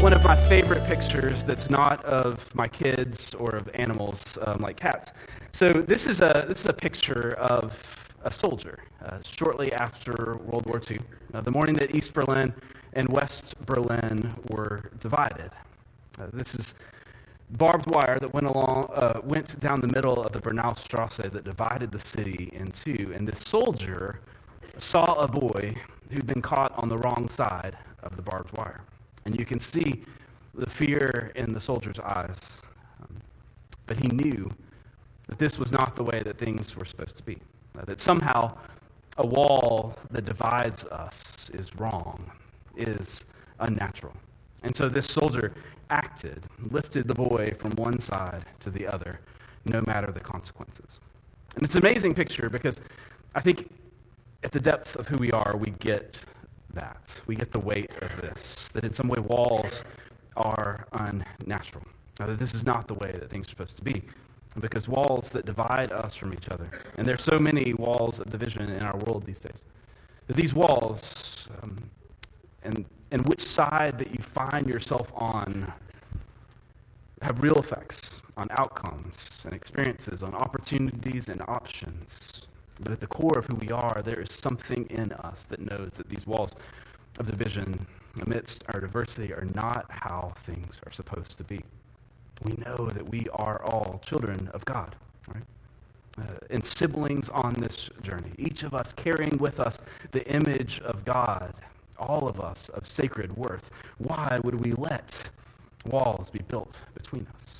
one 0.00 0.14
of 0.14 0.24
my 0.24 0.48
favorite 0.48 0.82
pictures 0.86 1.44
that's 1.44 1.68
not 1.68 2.02
of 2.06 2.54
my 2.54 2.66
kids 2.66 3.34
or 3.34 3.54
of 3.54 3.68
animals 3.74 4.38
um, 4.40 4.58
like 4.62 4.78
cats. 4.78 5.12
So 5.52 5.74
this 5.74 6.06
is 6.06 6.22
a 6.22 6.46
this 6.48 6.60
is 6.60 6.66
a 6.66 6.72
picture 6.72 7.34
of 7.34 7.76
a 8.24 8.32
soldier 8.32 8.78
uh, 9.04 9.18
shortly 9.22 9.70
after 9.74 10.38
World 10.46 10.64
War 10.64 10.80
II, 10.90 11.00
uh, 11.34 11.42
the 11.42 11.50
morning 11.50 11.74
that 11.74 11.94
East 11.94 12.14
Berlin 12.14 12.54
and 12.94 13.10
West 13.10 13.54
Berlin 13.66 14.32
were 14.48 14.90
divided. 15.00 15.50
Uh, 16.18 16.28
this 16.32 16.54
is 16.54 16.72
barbed 17.50 17.90
wire 17.90 18.18
that 18.20 18.32
went 18.32 18.46
along 18.46 18.90
uh, 18.94 19.20
went 19.22 19.60
down 19.60 19.82
the 19.82 19.88
middle 19.88 20.22
of 20.22 20.32
the 20.32 20.40
Bernauer 20.40 20.78
Strasse 20.78 21.28
that 21.30 21.44
divided 21.44 21.92
the 21.92 22.00
city 22.00 22.48
in 22.54 22.72
two, 22.72 23.12
and 23.14 23.28
this 23.28 23.40
soldier 23.40 24.20
saw 24.78 25.12
a 25.16 25.28
boy 25.28 25.74
who'd 26.10 26.26
been 26.26 26.40
caught 26.40 26.72
on 26.78 26.88
the 26.88 26.96
wrong 26.96 27.28
side 27.28 27.76
of 28.02 28.16
the 28.16 28.22
barbed 28.22 28.56
wire. 28.56 28.80
And 29.24 29.38
you 29.38 29.44
can 29.44 29.60
see 29.60 30.04
the 30.54 30.68
fear 30.68 31.32
in 31.34 31.52
the 31.52 31.60
soldier's 31.60 31.98
eyes. 31.98 32.36
Um, 33.02 33.16
but 33.86 33.98
he 33.98 34.08
knew 34.08 34.50
that 35.28 35.38
this 35.38 35.58
was 35.58 35.72
not 35.72 35.96
the 35.96 36.02
way 36.02 36.22
that 36.22 36.38
things 36.38 36.76
were 36.76 36.84
supposed 36.84 37.16
to 37.16 37.22
be. 37.22 37.38
Uh, 37.78 37.84
that 37.84 38.00
somehow 38.00 38.56
a 39.18 39.26
wall 39.26 39.96
that 40.10 40.24
divides 40.24 40.84
us 40.86 41.50
is 41.54 41.74
wrong, 41.76 42.30
is 42.76 43.24
unnatural. 43.60 44.14
And 44.62 44.74
so 44.74 44.88
this 44.88 45.06
soldier 45.06 45.52
acted, 45.90 46.42
lifted 46.70 47.06
the 47.06 47.14
boy 47.14 47.54
from 47.58 47.72
one 47.72 48.00
side 48.00 48.44
to 48.60 48.70
the 48.70 48.86
other, 48.86 49.20
no 49.64 49.82
matter 49.86 50.10
the 50.10 50.20
consequences. 50.20 51.00
And 51.56 51.64
it's 51.64 51.74
an 51.74 51.84
amazing 51.84 52.14
picture 52.14 52.48
because 52.48 52.80
I 53.34 53.40
think 53.40 53.70
at 54.42 54.52
the 54.52 54.60
depth 54.60 54.96
of 54.96 55.08
who 55.08 55.18
we 55.18 55.32
are, 55.32 55.56
we 55.56 55.70
get 55.78 56.18
that. 56.74 57.09
We 57.30 57.36
get 57.36 57.52
the 57.52 57.60
weight 57.60 57.92
of 58.02 58.20
this. 58.20 58.68
That 58.72 58.82
in 58.82 58.92
some 58.92 59.06
way, 59.06 59.20
walls 59.20 59.84
are 60.36 60.88
unnatural. 60.94 61.84
That 62.16 62.40
this 62.40 62.54
is 62.54 62.64
not 62.64 62.88
the 62.88 62.94
way 62.94 63.12
that 63.12 63.30
things 63.30 63.46
are 63.46 63.50
supposed 63.50 63.76
to 63.76 63.84
be. 63.84 64.02
Because 64.58 64.88
walls 64.88 65.28
that 65.28 65.46
divide 65.46 65.92
us 65.92 66.16
from 66.16 66.34
each 66.34 66.48
other, 66.48 66.68
and 66.96 67.06
there's 67.06 67.22
so 67.22 67.38
many 67.38 67.72
walls 67.72 68.18
of 68.18 68.30
division 68.30 68.68
in 68.68 68.82
our 68.82 68.96
world 68.96 69.24
these 69.26 69.38
days, 69.38 69.64
that 70.26 70.34
these 70.34 70.52
walls, 70.52 71.46
um, 71.62 71.78
and, 72.64 72.84
and 73.12 73.24
which 73.28 73.44
side 73.44 73.96
that 74.00 74.10
you 74.10 74.20
find 74.20 74.68
yourself 74.68 75.12
on, 75.14 75.72
have 77.22 77.40
real 77.40 77.60
effects 77.60 78.10
on 78.36 78.48
outcomes 78.58 79.44
and 79.44 79.54
experiences, 79.54 80.24
on 80.24 80.34
opportunities 80.34 81.28
and 81.28 81.42
options. 81.42 82.48
But 82.80 82.90
at 82.90 82.98
the 82.98 83.06
core 83.06 83.38
of 83.38 83.44
who 83.44 83.54
we 83.54 83.70
are, 83.70 84.02
there 84.04 84.20
is 84.20 84.32
something 84.32 84.86
in 84.90 85.12
us 85.12 85.44
that 85.44 85.60
knows 85.60 85.92
that 85.92 86.08
these 86.08 86.26
walls 86.26 86.50
of 87.18 87.26
division 87.26 87.86
amidst 88.22 88.64
our 88.72 88.80
diversity 88.80 89.32
are 89.32 89.46
not 89.54 89.86
how 89.88 90.32
things 90.44 90.78
are 90.86 90.92
supposed 90.92 91.36
to 91.38 91.44
be. 91.44 91.60
We 92.42 92.52
know 92.54 92.88
that 92.88 93.08
we 93.08 93.26
are 93.34 93.62
all 93.64 94.00
children 94.04 94.48
of 94.54 94.64
God, 94.64 94.96
right? 95.28 95.44
Uh, 96.18 96.22
and 96.50 96.64
siblings 96.64 97.28
on 97.28 97.54
this 97.54 97.90
journey, 98.02 98.32
each 98.38 98.62
of 98.62 98.74
us 98.74 98.92
carrying 98.92 99.36
with 99.38 99.60
us 99.60 99.78
the 100.12 100.26
image 100.28 100.80
of 100.80 101.04
God, 101.04 101.54
all 101.98 102.28
of 102.28 102.40
us 102.40 102.68
of 102.70 102.86
sacred 102.86 103.36
worth. 103.36 103.70
Why 103.98 104.40
would 104.42 104.64
we 104.64 104.72
let 104.72 105.30
walls 105.86 106.30
be 106.30 106.40
built 106.40 106.76
between 106.94 107.26
us? 107.36 107.59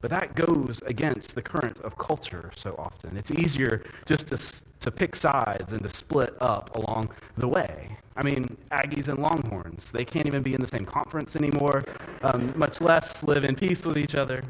But 0.00 0.10
that 0.10 0.34
goes 0.34 0.82
against 0.86 1.34
the 1.34 1.42
current 1.42 1.78
of 1.78 1.96
culture 1.98 2.50
so 2.54 2.74
often. 2.78 3.16
It's 3.16 3.30
easier 3.30 3.84
just 4.04 4.28
to, 4.28 4.38
to 4.80 4.90
pick 4.90 5.16
sides 5.16 5.72
and 5.72 5.82
to 5.82 5.90
split 5.90 6.34
up 6.40 6.76
along 6.76 7.10
the 7.36 7.48
way. 7.48 7.96
I 8.16 8.22
mean, 8.22 8.56
Aggies 8.70 9.08
and 9.08 9.18
Longhorns, 9.18 9.90
they 9.90 10.04
can't 10.04 10.26
even 10.26 10.42
be 10.42 10.54
in 10.54 10.60
the 10.60 10.68
same 10.68 10.86
conference 10.86 11.36
anymore, 11.36 11.84
um, 12.22 12.52
much 12.56 12.80
less 12.80 13.22
live 13.22 13.44
in 13.44 13.54
peace 13.54 13.84
with 13.84 13.98
each 13.98 14.14
other. 14.14 14.42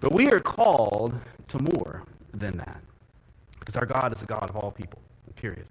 But 0.00 0.12
we 0.12 0.28
are 0.28 0.40
called 0.40 1.14
to 1.48 1.58
more 1.74 2.04
than 2.32 2.56
that 2.56 2.80
because 3.58 3.76
our 3.76 3.86
God 3.86 4.12
is 4.14 4.22
a 4.22 4.26
God 4.26 4.48
of 4.48 4.56
all 4.56 4.70
people, 4.70 5.00
period. 5.36 5.66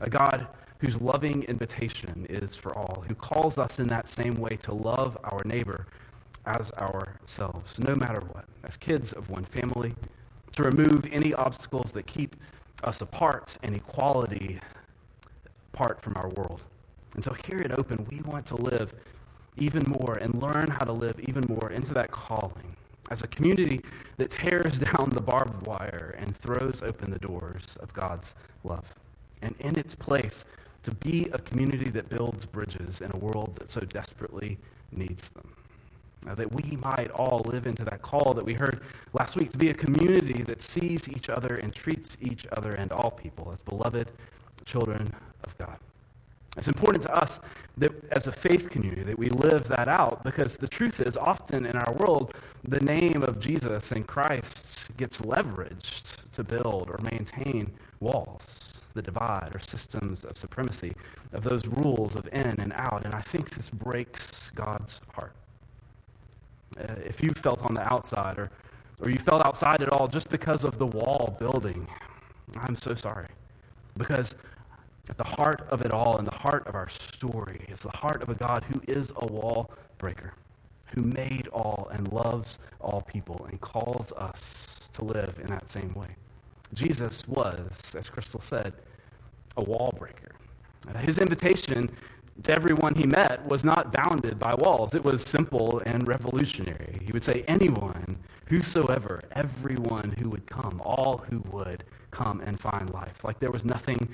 A 0.00 0.08
God 0.08 0.46
whose 0.78 1.00
loving 1.00 1.42
invitation 1.44 2.26
is 2.28 2.56
for 2.56 2.76
all, 2.76 3.04
who 3.06 3.14
calls 3.14 3.58
us 3.58 3.78
in 3.78 3.86
that 3.88 4.08
same 4.08 4.34
way 4.34 4.56
to 4.62 4.72
love 4.72 5.18
our 5.24 5.42
neighbor 5.44 5.86
as 6.46 6.70
ourselves, 6.72 7.78
no 7.78 7.94
matter 7.94 8.20
what, 8.20 8.44
as 8.64 8.76
kids 8.76 9.12
of 9.12 9.30
one 9.30 9.44
family, 9.44 9.94
to 10.56 10.62
remove 10.62 11.06
any 11.10 11.32
obstacles 11.34 11.92
that 11.92 12.06
keep 12.06 12.36
us 12.84 13.00
apart 13.00 13.56
and 13.62 13.76
equality 13.76 14.60
apart 15.72 16.02
from 16.02 16.16
our 16.16 16.28
world. 16.30 16.62
And 17.14 17.24
so 17.24 17.34
here 17.46 17.60
at 17.60 17.78
Open, 17.78 18.06
we 18.10 18.20
want 18.20 18.46
to 18.46 18.56
live 18.56 18.92
even 19.56 19.84
more 19.86 20.14
and 20.14 20.40
learn 20.42 20.68
how 20.68 20.84
to 20.84 20.92
live 20.92 21.18
even 21.20 21.44
more 21.48 21.70
into 21.70 21.94
that 21.94 22.10
calling 22.10 22.76
as 23.10 23.22
a 23.22 23.26
community 23.28 23.80
that 24.16 24.30
tears 24.30 24.78
down 24.78 25.10
the 25.10 25.22
barbed 25.22 25.66
wire 25.66 26.16
and 26.18 26.36
throws 26.36 26.82
open 26.82 27.10
the 27.10 27.18
doors 27.18 27.76
of 27.80 27.92
God's 27.92 28.34
love. 28.64 28.94
And 29.42 29.54
in 29.60 29.78
its 29.78 29.94
place, 29.94 30.44
to 30.82 30.92
be 30.92 31.28
a 31.32 31.38
community 31.38 31.90
that 31.90 32.08
builds 32.08 32.44
bridges 32.44 33.00
in 33.00 33.10
a 33.12 33.16
world 33.16 33.56
that 33.56 33.70
so 33.70 33.80
desperately 33.80 34.58
needs 34.90 35.28
them 35.30 35.48
uh, 36.28 36.34
that 36.34 36.52
we 36.52 36.76
might 36.76 37.10
all 37.10 37.42
live 37.46 37.66
into 37.66 37.84
that 37.84 38.02
call 38.02 38.34
that 38.34 38.44
we 38.44 38.54
heard 38.54 38.82
last 39.12 39.36
week 39.36 39.50
to 39.52 39.58
be 39.58 39.70
a 39.70 39.74
community 39.74 40.42
that 40.42 40.62
sees 40.62 41.08
each 41.08 41.28
other 41.28 41.56
and 41.56 41.74
treats 41.74 42.16
each 42.20 42.46
other 42.56 42.72
and 42.72 42.92
all 42.92 43.10
people 43.10 43.50
as 43.52 43.58
beloved 43.60 44.10
children 44.64 45.12
of 45.44 45.56
God. 45.58 45.78
It's 46.56 46.68
important 46.68 47.02
to 47.04 47.12
us 47.14 47.40
that 47.78 47.92
as 48.12 48.26
a 48.26 48.32
faith 48.32 48.68
community 48.68 49.02
that 49.04 49.18
we 49.18 49.30
live 49.30 49.68
that 49.68 49.88
out 49.88 50.22
because 50.22 50.56
the 50.56 50.68
truth 50.68 51.00
is 51.00 51.16
often 51.16 51.64
in 51.64 51.76
our 51.76 51.94
world 51.94 52.34
the 52.64 52.80
name 52.80 53.22
of 53.22 53.40
Jesus 53.40 53.90
and 53.92 54.06
Christ 54.06 54.90
gets 54.98 55.18
leveraged 55.22 56.16
to 56.32 56.44
build 56.44 56.90
or 56.90 56.98
maintain 57.10 57.72
walls 58.00 58.74
that 58.92 59.06
divide 59.06 59.50
or 59.54 59.60
systems 59.60 60.24
of 60.24 60.36
supremacy 60.36 60.94
of 61.32 61.42
those 61.42 61.66
rules 61.66 62.14
of 62.14 62.28
in 62.30 62.60
and 62.60 62.72
out 62.74 63.06
and 63.06 63.14
I 63.14 63.22
think 63.22 63.56
this 63.56 63.70
breaks 63.70 64.50
God's 64.54 65.00
heart 65.14 65.32
uh, 66.78 66.94
if 67.04 67.22
you 67.22 67.30
felt 67.30 67.62
on 67.62 67.74
the 67.74 67.92
outside 67.92 68.38
or, 68.38 68.50
or 69.00 69.10
you 69.10 69.18
felt 69.18 69.44
outside 69.46 69.82
at 69.82 69.90
all 69.90 70.08
just 70.08 70.28
because 70.28 70.64
of 70.64 70.78
the 70.78 70.86
wall 70.86 71.36
building, 71.38 71.86
I'm 72.56 72.76
so 72.76 72.94
sorry. 72.94 73.28
Because 73.96 74.34
at 75.08 75.16
the 75.16 75.24
heart 75.24 75.66
of 75.70 75.82
it 75.82 75.90
all, 75.90 76.18
in 76.18 76.24
the 76.24 76.30
heart 76.30 76.66
of 76.66 76.74
our 76.74 76.88
story, 76.88 77.64
is 77.68 77.80
the 77.80 77.90
heart 77.90 78.22
of 78.22 78.28
a 78.28 78.34
God 78.34 78.64
who 78.70 78.80
is 78.86 79.12
a 79.16 79.26
wall 79.26 79.70
breaker, 79.98 80.34
who 80.94 81.02
made 81.02 81.48
all 81.48 81.88
and 81.92 82.12
loves 82.12 82.58
all 82.80 83.02
people 83.02 83.46
and 83.50 83.60
calls 83.60 84.12
us 84.12 84.88
to 84.92 85.04
live 85.04 85.38
in 85.40 85.48
that 85.48 85.70
same 85.70 85.92
way. 85.94 86.08
Jesus 86.74 87.26
was, 87.26 87.92
as 87.98 88.08
Crystal 88.08 88.40
said, 88.40 88.72
a 89.56 89.62
wall 89.62 89.92
breaker. 89.98 90.32
His 90.98 91.18
invitation 91.18 91.90
everyone 92.48 92.94
he 92.94 93.06
met 93.06 93.44
was 93.46 93.64
not 93.64 93.92
bounded 93.92 94.38
by 94.38 94.54
walls. 94.54 94.94
It 94.94 95.04
was 95.04 95.22
simple 95.22 95.82
and 95.86 96.06
revolutionary. 96.06 96.98
He 97.04 97.12
would 97.12 97.24
say, 97.24 97.44
Anyone, 97.46 98.16
whosoever, 98.46 99.20
everyone 99.32 100.14
who 100.18 100.28
would 100.30 100.46
come, 100.46 100.80
all 100.84 101.24
who 101.30 101.38
would 101.50 101.84
come 102.10 102.40
and 102.40 102.60
find 102.60 102.92
life. 102.92 103.24
Like 103.24 103.38
there 103.38 103.50
was 103.50 103.64
nothing 103.64 104.08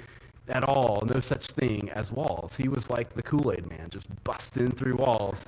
at 0.49 0.65
all, 0.65 1.03
no 1.13 1.21
such 1.21 1.47
thing 1.49 1.91
as 1.91 2.11
walls. 2.11 2.57
He 2.57 2.69
was 2.69 2.89
like 2.89 3.15
the 3.15 3.23
Kool 3.23 3.53
Aid 3.53 3.69
man, 3.69 3.89
just 3.91 4.07
busting 4.25 4.71
through 4.73 4.97
walls 4.97 5.45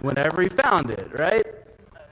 whenever 0.00 0.42
he 0.42 0.48
found 0.48 0.90
it, 0.90 1.10
right? 1.18 1.44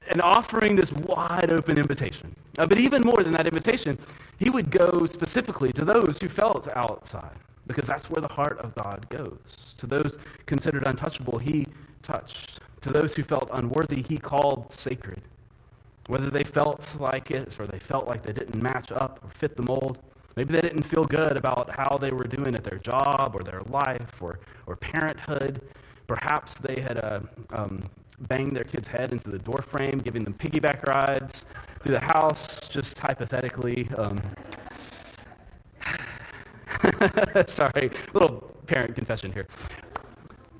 And 0.09 0.21
offering 0.21 0.75
this 0.75 0.91
wide 0.91 1.51
open 1.51 1.77
invitation. 1.77 2.35
Uh, 2.57 2.65
but 2.65 2.79
even 2.79 3.01
more 3.01 3.21
than 3.23 3.31
that 3.33 3.45
invitation, 3.45 3.97
he 4.39 4.49
would 4.49 4.71
go 4.71 5.05
specifically 5.05 5.71
to 5.73 5.85
those 5.85 6.17
who 6.19 6.27
felt 6.27 6.67
outside 6.75 7.37
because 7.67 7.85
that's 7.85 8.09
where 8.09 8.21
the 8.21 8.27
heart 8.27 8.57
of 8.59 8.73
God 8.75 9.05
goes. 9.09 9.75
To 9.77 9.87
those 9.87 10.17
considered 10.45 10.87
untouchable, 10.87 11.37
he 11.37 11.67
touched. 12.01 12.59
To 12.81 12.89
those 12.89 13.13
who 13.13 13.23
felt 13.23 13.49
unworthy, 13.53 14.01
he 14.01 14.17
called 14.17 14.71
sacred. 14.73 15.21
Whether 16.07 16.29
they 16.29 16.43
felt 16.43 16.87
like 16.99 17.31
it 17.31 17.59
or 17.59 17.67
they 17.67 17.79
felt 17.79 18.07
like 18.07 18.23
they 18.23 18.33
didn't 18.33 18.61
match 18.61 18.91
up 18.91 19.19
or 19.23 19.29
fit 19.29 19.57
the 19.57 19.63
mold, 19.63 19.99
maybe 20.35 20.53
they 20.53 20.61
didn't 20.61 20.83
feel 20.83 21.03
good 21.03 21.35
about 21.35 21.69
how 21.69 21.97
they 21.97 22.11
were 22.11 22.23
doing 22.23 22.55
at 22.55 22.63
their 22.63 22.79
job 22.79 23.31
or 23.33 23.43
their 23.43 23.61
life 23.63 24.21
or, 24.21 24.39
or 24.65 24.77
parenthood. 24.77 25.61
Perhaps 26.07 26.55
they 26.55 26.79
had 26.79 26.99
uh, 27.03 27.19
um, 27.49 27.83
banged 28.21 28.55
their 28.55 28.63
kid's 28.63 28.87
head 28.87 29.11
into 29.11 29.29
the 29.29 29.39
doorframe, 29.39 29.99
giving 29.99 30.23
them 30.23 30.33
piggyback 30.33 30.83
rides 30.83 31.45
through 31.83 31.95
the 31.95 32.05
house, 32.15 32.67
just 32.69 32.97
hypothetically. 32.97 33.89
Um, 33.97 34.17
Sorry, 37.47 37.91
little 38.13 38.55
parent 38.67 38.95
confession 38.95 39.31
here. 39.31 39.47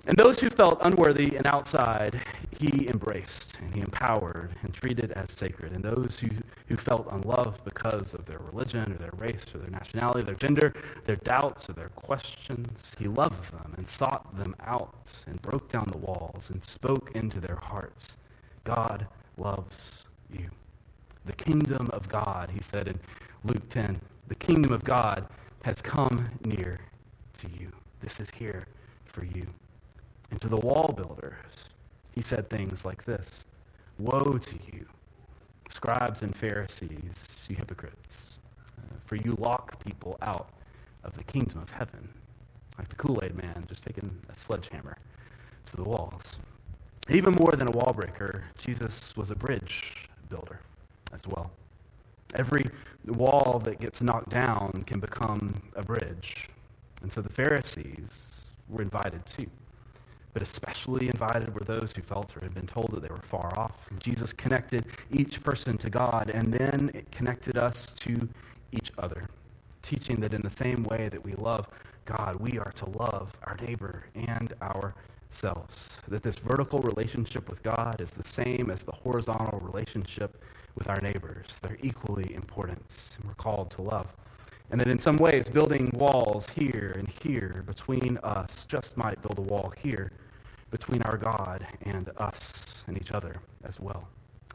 And 0.07 0.17
those 0.17 0.39
who 0.39 0.49
felt 0.49 0.79
unworthy 0.83 1.35
and 1.35 1.45
outside, 1.45 2.21
he 2.57 2.87
embraced 2.87 3.57
and 3.59 3.75
he 3.75 3.81
empowered 3.81 4.55
and 4.63 4.73
treated 4.73 5.11
as 5.11 5.33
sacred. 5.33 5.73
And 5.73 5.83
those 5.83 6.17
who, 6.17 6.29
who 6.67 6.77
felt 6.77 7.09
unloved 7.11 7.61
because 7.65 8.13
of 8.13 8.25
their 8.25 8.39
religion 8.39 8.93
or 8.93 8.95
their 8.95 9.11
race 9.17 9.43
or 9.53 9.57
their 9.57 9.69
nationality, 9.69 10.23
their 10.23 10.35
gender, 10.35 10.73
their 11.05 11.17
doubts 11.17 11.69
or 11.69 11.73
their 11.73 11.89
questions, 11.89 12.95
he 12.97 13.09
loved 13.09 13.51
them 13.51 13.73
and 13.75 13.87
sought 13.89 14.33
them 14.37 14.55
out 14.65 15.11
and 15.27 15.41
broke 15.41 15.67
down 15.67 15.89
the 15.91 15.97
walls 15.97 16.51
and 16.51 16.63
spoke 16.63 17.11
into 17.13 17.41
their 17.41 17.59
hearts. 17.61 18.15
God 18.63 19.07
loves 19.37 20.03
you. 20.31 20.49
The 21.25 21.33
kingdom 21.33 21.89
of 21.91 22.07
God, 22.07 22.49
he 22.53 22.61
said 22.61 22.87
in 22.87 22.97
Luke 23.43 23.67
10, 23.67 23.99
the 24.29 24.35
kingdom 24.35 24.71
of 24.71 24.85
God 24.85 25.27
has 25.67 25.81
come 25.81 26.29
near 26.45 26.79
to 27.37 27.49
you. 27.59 27.69
This 27.99 28.21
is 28.21 28.29
here 28.29 28.67
for 29.03 29.25
you. 29.25 29.45
And 30.31 30.39
to 30.39 30.47
the 30.47 30.55
wall 30.55 30.93
builders, 30.95 31.43
he 32.13 32.21
said 32.21 32.49
things 32.49 32.85
like 32.85 33.03
this 33.03 33.43
Woe 33.99 34.37
to 34.37 34.55
you, 34.71 34.85
scribes 35.69 36.21
and 36.21 36.33
Pharisees, 36.33 37.47
you 37.49 37.57
hypocrites, 37.57 38.39
uh, 38.77 38.95
for 39.07 39.17
you 39.17 39.35
lock 39.41 39.83
people 39.83 40.17
out 40.21 40.51
of 41.03 41.17
the 41.17 41.23
kingdom 41.25 41.61
of 41.61 41.69
heaven, 41.69 42.07
like 42.77 42.87
the 42.87 42.95
Kool 42.95 43.19
Aid 43.21 43.35
man 43.35 43.65
just 43.67 43.83
taking 43.83 44.09
a 44.29 44.35
sledgehammer 44.37 44.95
to 45.65 45.75
the 45.75 45.83
walls. 45.83 46.37
Even 47.09 47.33
more 47.33 47.51
than 47.51 47.67
a 47.67 47.71
wall 47.71 47.91
breaker, 47.91 48.45
Jesus 48.57 49.13
was 49.17 49.31
a 49.31 49.35
bridge 49.35 50.07
builder 50.29 50.61
as 51.11 51.27
well. 51.27 51.51
Every 52.35 52.65
wall 53.05 53.61
that 53.63 53.79
gets 53.79 54.01
knocked 54.01 54.29
down 54.29 54.83
can 54.85 54.99
become 54.99 55.61
a 55.75 55.83
bridge. 55.83 56.49
And 57.01 57.11
so 57.11 57.21
the 57.21 57.29
Pharisees 57.29 58.51
were 58.69 58.81
invited 58.81 59.25
too. 59.25 59.47
But 60.33 60.41
especially 60.41 61.07
invited 61.07 61.53
were 61.53 61.65
those 61.65 61.93
who 61.93 62.01
felt 62.01 62.35
or 62.35 62.41
had 62.41 62.53
been 62.53 62.67
told 62.67 62.91
that 62.91 63.01
they 63.01 63.09
were 63.09 63.17
far 63.17 63.57
off. 63.57 63.71
Jesus 63.99 64.33
connected 64.33 64.85
each 65.11 65.43
person 65.43 65.77
to 65.79 65.89
God, 65.89 66.29
and 66.31 66.53
then 66.53 66.91
it 66.93 67.09
connected 67.11 67.57
us 67.57 67.93
to 68.01 68.27
each 68.71 68.91
other, 68.97 69.29
teaching 69.81 70.19
that 70.19 70.33
in 70.33 70.41
the 70.41 70.51
same 70.51 70.83
way 70.83 71.09
that 71.09 71.23
we 71.23 71.33
love 71.33 71.67
God, 72.05 72.35
we 72.37 72.59
are 72.59 72.71
to 72.73 72.89
love 72.89 73.35
our 73.43 73.57
neighbor 73.61 74.05
and 74.15 74.53
ourselves. 74.61 75.89
That 76.07 76.23
this 76.23 76.37
vertical 76.37 76.79
relationship 76.79 77.49
with 77.49 77.63
God 77.63 77.99
is 77.99 78.11
the 78.11 78.23
same 78.23 78.69
as 78.69 78.83
the 78.83 78.91
horizontal 78.91 79.59
relationship 79.59 80.41
with 80.77 80.89
our 80.89 81.01
neighbors. 81.01 81.47
They're 81.61 81.77
equally 81.81 82.33
important, 82.35 83.15
and 83.17 83.27
we're 83.27 83.35
called 83.35 83.71
to 83.71 83.81
love. 83.81 84.07
And 84.69 84.79
that 84.81 84.87
in 84.89 84.99
some 84.99 85.17
ways, 85.17 85.47
building 85.47 85.89
walls 85.93 86.47
here 86.53 86.93
and 86.97 87.07
here 87.21 87.63
between 87.65 88.17
us 88.19 88.65
just 88.65 88.97
might 88.97 89.21
build 89.21 89.39
a 89.39 89.41
wall 89.53 89.73
here 89.81 90.11
between 90.71 91.01
our 91.03 91.17
God 91.17 91.65
and 91.83 92.09
us 92.17 92.83
and 92.87 92.97
each 92.97 93.11
other 93.11 93.37
as 93.63 93.79
well. 93.79 94.07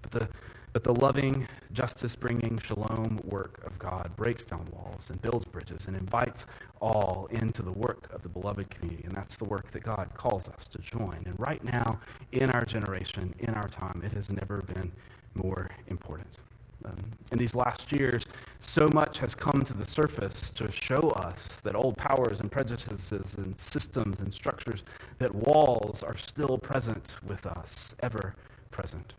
But 0.03 0.11
the, 0.11 0.29
but 0.73 0.85
the 0.85 0.95
loving, 0.95 1.49
justice 1.73 2.15
bringing, 2.15 2.59
shalom 2.59 3.21
work 3.25 3.63
of 3.65 3.79
God 3.79 4.11
breaks 4.17 4.45
down 4.45 4.67
walls 4.73 5.09
and 5.09 5.21
builds 5.23 5.47
bridges 5.47 5.87
and 5.87 5.97
invites 5.97 6.45
all 6.81 7.29
into 7.31 7.63
the 7.63 7.73
work 7.73 8.11
of 8.13 8.23
the 8.23 8.29
beloved 8.29 8.69
community. 8.69 9.05
And 9.05 9.15
that's 9.15 9.37
the 9.37 9.45
work 9.45 9.71
that 9.73 9.83
God 9.83 10.11
calls 10.15 10.49
us 10.49 10.67
to 10.69 10.79
join. 10.79 11.23
And 11.25 11.39
right 11.39 11.63
now, 11.65 12.01
in 12.33 12.51
our 12.51 12.65
generation, 12.67 13.35
in 13.39 13.55
our 13.55 13.69
time, 13.69 14.03
it 14.05 14.13
has 14.13 14.29
never 14.29 14.61
been 14.63 14.93
more 15.35 15.71
important. 15.89 16.39
Um, 16.85 16.97
in 17.31 17.39
these 17.39 17.55
last 17.55 17.93
years, 17.93 18.27
so 18.61 18.89
much 18.93 19.19
has 19.19 19.35
come 19.35 19.63
to 19.63 19.73
the 19.73 19.85
surface 19.85 20.51
to 20.51 20.71
show 20.73 21.11
us 21.11 21.49
that 21.63 21.77
old 21.77 21.97
powers 21.97 22.41
and 22.41 22.51
prejudices 22.51 23.37
and 23.37 23.59
systems 23.61 24.19
and 24.19 24.35
structures, 24.35 24.83
that 25.19 25.33
walls 25.33 26.03
are 26.03 26.17
still 26.17 26.59
present 26.59 27.15
with 27.25 27.47
us, 27.47 27.95
ever 28.01 28.35
present. 28.71 29.15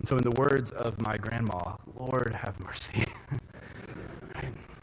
And 0.00 0.08
so, 0.08 0.16
in 0.16 0.24
the 0.24 0.32
words 0.32 0.72
of 0.72 1.00
my 1.00 1.16
grandma, 1.16 1.76
Lord 1.96 2.34
have 2.34 2.58
mercy. 2.58 3.04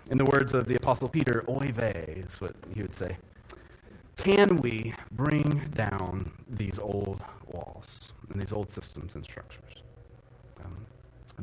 In 0.10 0.18
the 0.18 0.26
words 0.26 0.54
of 0.54 0.66
the 0.68 0.76
Apostle 0.76 1.08
Peter, 1.08 1.46
oy 1.48 1.72
vey 1.72 2.26
is 2.26 2.42
what 2.42 2.54
he 2.74 2.82
would 2.82 2.94
say. 2.94 3.16
Can 4.18 4.58
we 4.58 4.94
bring 5.12 5.70
down 5.74 6.32
these 6.50 6.78
old 6.78 7.24
walls 7.48 8.12
and 8.30 8.42
these 8.42 8.52
old 8.52 8.70
systems 8.70 9.16
and 9.16 9.24
structures? 9.24 9.81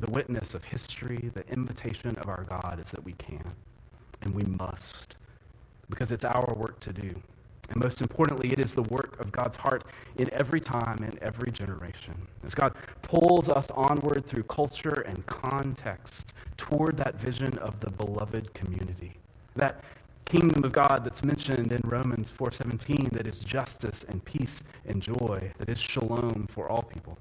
The 0.01 0.11
witness 0.11 0.55
of 0.55 0.65
history, 0.65 1.31
the 1.35 1.47
invitation 1.49 2.17
of 2.17 2.29
our 2.29 2.45
God 2.45 2.79
is 2.81 2.91
that 2.91 3.05
we 3.05 3.13
can 3.13 3.45
and 4.23 4.35
we 4.35 4.43
must 4.43 5.17
because 5.91 6.13
it's 6.13 6.25
our 6.25 6.55
work 6.55 6.81
to 6.81 6.93
do. 6.93 7.15
And 7.71 7.83
most 7.83 8.01
importantly, 8.01 8.51
it 8.53 8.59
is 8.59 8.73
the 8.73 8.83
work 8.83 9.21
of 9.21 9.31
God's 9.31 9.57
heart 9.57 9.85
in 10.17 10.33
every 10.33 10.61
time 10.61 11.03
and 11.03 11.19
every 11.19 11.51
generation. 11.51 12.15
As 12.45 12.55
God 12.55 12.75
pulls 13.03 13.49
us 13.49 13.71
onward 13.73 14.25
through 14.25 14.45
culture 14.45 15.05
and 15.07 15.25
context 15.27 16.35
toward 16.57 16.97
that 16.97 17.17
vision 17.17 17.57
of 17.59 17.79
the 17.81 17.91
beloved 17.91 18.55
community. 18.55 19.15
That 19.55 19.85
kingdom 20.25 20.65
of 20.65 20.73
God 20.73 21.03
that's 21.05 21.23
mentioned 21.23 21.73
in 21.73 21.81
Romans 21.85 22.31
4:17 22.31 23.11
that 23.13 23.27
is 23.27 23.39
justice 23.39 24.05
and 24.09 24.25
peace 24.25 24.63
and 24.87 25.03
joy, 25.03 25.53
that 25.59 25.69
is 25.69 25.79
shalom 25.79 26.47
for 26.51 26.69
all 26.69 26.83
people 26.83 27.19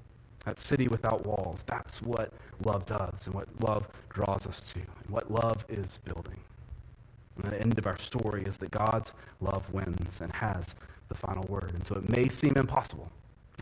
that 0.48 0.58
city 0.58 0.88
without 0.88 1.26
walls. 1.26 1.62
That's 1.66 2.00
what 2.00 2.32
love 2.64 2.86
does 2.86 3.26
and 3.26 3.34
what 3.34 3.48
love 3.60 3.86
draws 4.08 4.46
us 4.46 4.60
to 4.72 4.80
and 4.80 5.10
what 5.10 5.30
love 5.30 5.66
is 5.68 5.98
building. 6.04 6.40
And 7.36 7.52
the 7.52 7.60
end 7.60 7.78
of 7.78 7.86
our 7.86 7.98
story 7.98 8.44
is 8.44 8.56
that 8.58 8.70
God's 8.70 9.12
love 9.40 9.70
wins 9.72 10.22
and 10.22 10.32
has 10.32 10.74
the 11.08 11.14
final 11.14 11.44
word. 11.48 11.72
And 11.74 11.86
so 11.86 11.96
it 11.96 12.08
may 12.08 12.28
seem 12.30 12.54
impossible. 12.56 13.10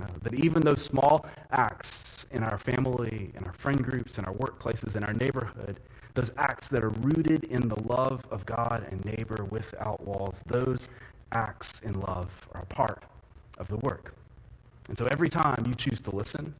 Uh, 0.00 0.06
but 0.22 0.34
even 0.34 0.62
those 0.62 0.80
small 0.80 1.26
acts 1.50 2.26
in 2.30 2.44
our 2.44 2.58
family, 2.58 3.32
in 3.36 3.44
our 3.44 3.52
friend 3.52 3.82
groups, 3.82 4.18
in 4.18 4.24
our 4.24 4.34
workplaces, 4.34 4.94
in 4.94 5.02
our 5.02 5.14
neighborhood, 5.14 5.80
those 6.14 6.30
acts 6.38 6.68
that 6.68 6.84
are 6.84 6.90
rooted 6.90 7.44
in 7.44 7.68
the 7.68 7.82
love 7.82 8.24
of 8.30 8.46
God 8.46 8.86
and 8.90 9.04
neighbor 9.04 9.44
without 9.50 10.00
walls, 10.06 10.40
those 10.46 10.88
acts 11.32 11.80
in 11.80 11.94
love 12.00 12.30
are 12.52 12.62
a 12.62 12.66
part 12.66 13.02
of 13.58 13.66
the 13.68 13.76
work. 13.78 14.14
And 14.88 14.96
so 14.96 15.06
every 15.10 15.28
time 15.28 15.64
you 15.66 15.74
choose 15.74 16.00
to 16.02 16.14
listen, 16.14 16.54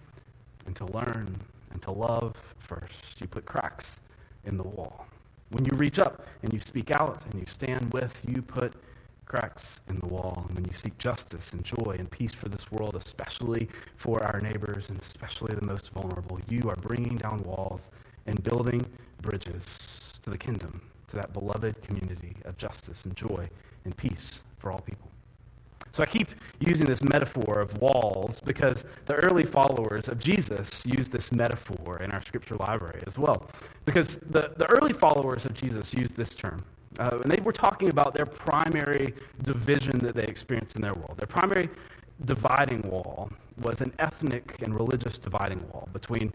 and 0.66 0.76
to 0.76 0.86
learn 0.86 1.40
and 1.72 1.82
to 1.82 1.90
love 1.90 2.34
first. 2.58 3.20
You 3.20 3.26
put 3.26 3.46
cracks 3.46 4.00
in 4.44 4.56
the 4.56 4.62
wall. 4.62 5.06
When 5.50 5.64
you 5.64 5.72
reach 5.76 5.98
up 5.98 6.26
and 6.42 6.52
you 6.52 6.60
speak 6.60 6.90
out 6.90 7.22
and 7.30 7.40
you 7.40 7.46
stand 7.46 7.92
with, 7.92 8.16
you 8.26 8.42
put 8.42 8.74
cracks 9.26 9.80
in 9.88 9.98
the 9.98 10.06
wall. 10.06 10.44
And 10.48 10.56
when 10.56 10.64
you 10.64 10.72
seek 10.72 10.96
justice 10.98 11.52
and 11.52 11.62
joy 11.64 11.96
and 11.98 12.10
peace 12.10 12.32
for 12.32 12.48
this 12.48 12.70
world, 12.70 12.94
especially 12.96 13.68
for 13.96 14.22
our 14.24 14.40
neighbors 14.40 14.88
and 14.88 15.00
especially 15.00 15.54
the 15.54 15.66
most 15.66 15.90
vulnerable, 15.92 16.40
you 16.48 16.68
are 16.68 16.76
bringing 16.76 17.16
down 17.16 17.42
walls 17.42 17.90
and 18.26 18.42
building 18.42 18.84
bridges 19.22 20.18
to 20.22 20.30
the 20.30 20.38
kingdom, 20.38 20.80
to 21.08 21.16
that 21.16 21.32
beloved 21.32 21.80
community 21.82 22.36
of 22.44 22.56
justice 22.56 23.04
and 23.04 23.14
joy 23.14 23.48
and 23.84 23.96
peace 23.96 24.40
for 24.58 24.72
all 24.72 24.80
people. 24.80 25.08
So 25.96 26.02
I 26.02 26.06
keep 26.06 26.28
using 26.60 26.84
this 26.84 27.02
metaphor 27.02 27.58
of 27.58 27.80
walls 27.80 28.38
because 28.38 28.84
the 29.06 29.14
early 29.14 29.46
followers 29.46 30.08
of 30.08 30.18
Jesus 30.18 30.84
used 30.84 31.10
this 31.10 31.32
metaphor 31.32 32.02
in 32.02 32.10
our 32.10 32.20
scripture 32.20 32.56
library 32.56 33.02
as 33.06 33.16
well. 33.16 33.48
Because 33.86 34.16
the, 34.16 34.52
the 34.58 34.70
early 34.72 34.92
followers 34.92 35.46
of 35.46 35.54
Jesus 35.54 35.94
used 35.94 36.14
this 36.14 36.34
term. 36.34 36.62
Uh, 36.98 37.20
and 37.22 37.32
they 37.32 37.40
were 37.40 37.52
talking 37.52 37.88
about 37.88 38.12
their 38.14 38.26
primary 38.26 39.14
division 39.42 39.98
that 40.00 40.14
they 40.14 40.24
experienced 40.24 40.76
in 40.76 40.82
their 40.82 40.92
world. 40.92 41.14
Their 41.16 41.28
primary 41.28 41.70
dividing 42.26 42.82
wall 42.82 43.30
was 43.62 43.80
an 43.80 43.90
ethnic 43.98 44.60
and 44.60 44.74
religious 44.74 45.16
dividing 45.16 45.66
wall 45.70 45.88
between 45.94 46.30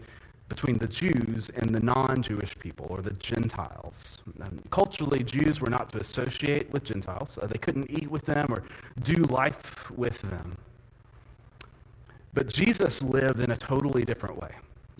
between 0.54 0.76
the 0.76 0.86
Jews 0.86 1.50
and 1.56 1.74
the 1.74 1.80
non 1.80 2.22
Jewish 2.22 2.58
people 2.58 2.86
or 2.90 3.00
the 3.00 3.14
Gentiles. 3.14 4.18
Culturally, 4.70 5.24
Jews 5.24 5.62
were 5.62 5.70
not 5.70 5.88
to 5.90 5.98
associate 6.00 6.70
with 6.70 6.84
Gentiles, 6.84 7.38
uh, 7.40 7.46
they 7.46 7.56
couldn't 7.56 7.90
eat 7.90 8.10
with 8.10 8.26
them 8.26 8.46
or 8.50 8.62
do 9.02 9.14
life 9.40 9.90
with 9.90 10.20
them. 10.20 10.58
But 12.34 12.52
Jesus 12.52 13.02
lived 13.02 13.40
in 13.40 13.50
a 13.50 13.56
totally 13.56 14.04
different 14.04 14.36
way, 14.38 14.54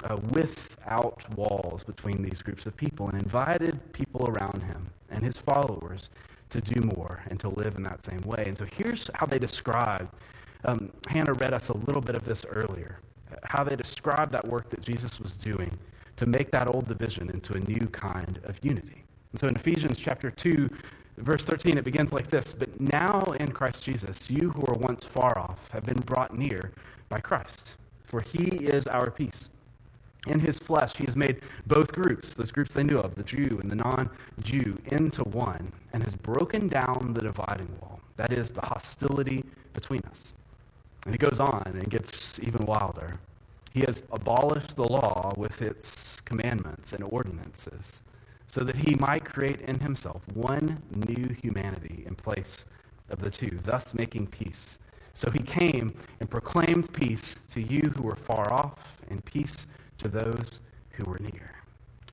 uh, 0.04 0.16
without 0.30 1.22
walls 1.36 1.84
between 1.84 2.22
these 2.22 2.40
groups 2.40 2.64
of 2.64 2.74
people, 2.74 3.08
and 3.10 3.20
invited 3.20 3.74
people 3.92 4.30
around 4.30 4.62
him 4.62 4.88
and 5.10 5.22
his 5.22 5.36
followers 5.36 6.08
to 6.48 6.62
do 6.62 6.80
more 6.96 7.22
and 7.28 7.38
to 7.40 7.50
live 7.50 7.76
in 7.76 7.82
that 7.82 8.02
same 8.04 8.22
way. 8.22 8.44
And 8.46 8.56
so 8.56 8.64
here's 8.64 9.10
how 9.14 9.26
they 9.26 9.38
describe. 9.38 10.08
Um, 10.64 10.90
Hannah 11.08 11.34
read 11.34 11.52
us 11.52 11.68
a 11.68 11.76
little 11.76 12.00
bit 12.00 12.14
of 12.14 12.24
this 12.24 12.46
earlier 12.46 13.00
how 13.44 13.64
they 13.64 13.76
describe 13.76 14.30
that 14.32 14.46
work 14.46 14.70
that 14.70 14.80
Jesus 14.80 15.20
was 15.20 15.32
doing 15.32 15.76
to 16.16 16.26
make 16.26 16.50
that 16.50 16.68
old 16.68 16.86
division 16.86 17.30
into 17.30 17.54
a 17.54 17.60
new 17.60 17.86
kind 17.88 18.40
of 18.44 18.58
unity. 18.62 19.04
And 19.32 19.40
so 19.40 19.48
in 19.48 19.56
Ephesians 19.56 19.98
chapter 19.98 20.30
2, 20.30 20.68
verse 21.18 21.44
13, 21.44 21.78
it 21.78 21.84
begins 21.84 22.12
like 22.12 22.30
this 22.30 22.52
But 22.52 22.80
now 22.80 23.20
in 23.38 23.50
Christ 23.52 23.82
Jesus, 23.82 24.30
you 24.30 24.50
who 24.50 24.60
were 24.62 24.78
once 24.78 25.04
far 25.04 25.38
off 25.38 25.68
have 25.70 25.84
been 25.84 26.00
brought 26.00 26.36
near 26.36 26.72
by 27.08 27.20
Christ, 27.20 27.72
for 28.04 28.20
he 28.20 28.44
is 28.66 28.86
our 28.86 29.10
peace. 29.10 29.48
In 30.28 30.38
his 30.38 30.58
flesh, 30.58 30.96
he 30.96 31.04
has 31.06 31.16
made 31.16 31.40
both 31.66 31.90
groups, 31.90 32.34
those 32.34 32.52
groups 32.52 32.72
they 32.72 32.84
knew 32.84 32.98
of, 32.98 33.16
the 33.16 33.24
Jew 33.24 33.58
and 33.60 33.68
the 33.68 33.74
non 33.74 34.08
Jew, 34.40 34.78
into 34.86 35.24
one, 35.24 35.72
and 35.92 36.04
has 36.04 36.14
broken 36.14 36.68
down 36.68 37.12
the 37.14 37.22
dividing 37.22 37.68
wall. 37.80 38.00
That 38.16 38.32
is, 38.32 38.50
the 38.50 38.60
hostility 38.60 39.44
between 39.72 40.02
us 40.10 40.34
And 41.04 41.14
he 41.14 41.18
goes 41.18 41.40
on 41.40 41.62
and 41.66 41.90
gets 41.90 42.38
even 42.40 42.64
wilder. 42.66 43.18
He 43.72 43.80
has 43.80 44.02
abolished 44.12 44.76
the 44.76 44.84
law 44.86 45.32
with 45.36 45.62
its 45.62 46.20
commandments 46.24 46.92
and 46.92 47.02
ordinances 47.04 48.02
so 48.46 48.62
that 48.64 48.76
he 48.76 48.94
might 48.96 49.24
create 49.24 49.62
in 49.62 49.80
himself 49.80 50.20
one 50.34 50.82
new 50.94 51.34
humanity 51.42 52.04
in 52.06 52.14
place 52.14 52.66
of 53.08 53.20
the 53.20 53.30
two, 53.30 53.58
thus 53.64 53.94
making 53.94 54.26
peace. 54.26 54.78
So 55.14 55.30
he 55.30 55.40
came 55.40 55.94
and 56.20 56.28
proclaimed 56.28 56.92
peace 56.92 57.34
to 57.52 57.60
you 57.60 57.92
who 57.96 58.02
were 58.02 58.16
far 58.16 58.52
off 58.52 58.74
and 59.08 59.24
peace 59.24 59.66
to 59.98 60.08
those 60.08 60.60
who 60.90 61.04
were 61.04 61.18
near. 61.18 61.54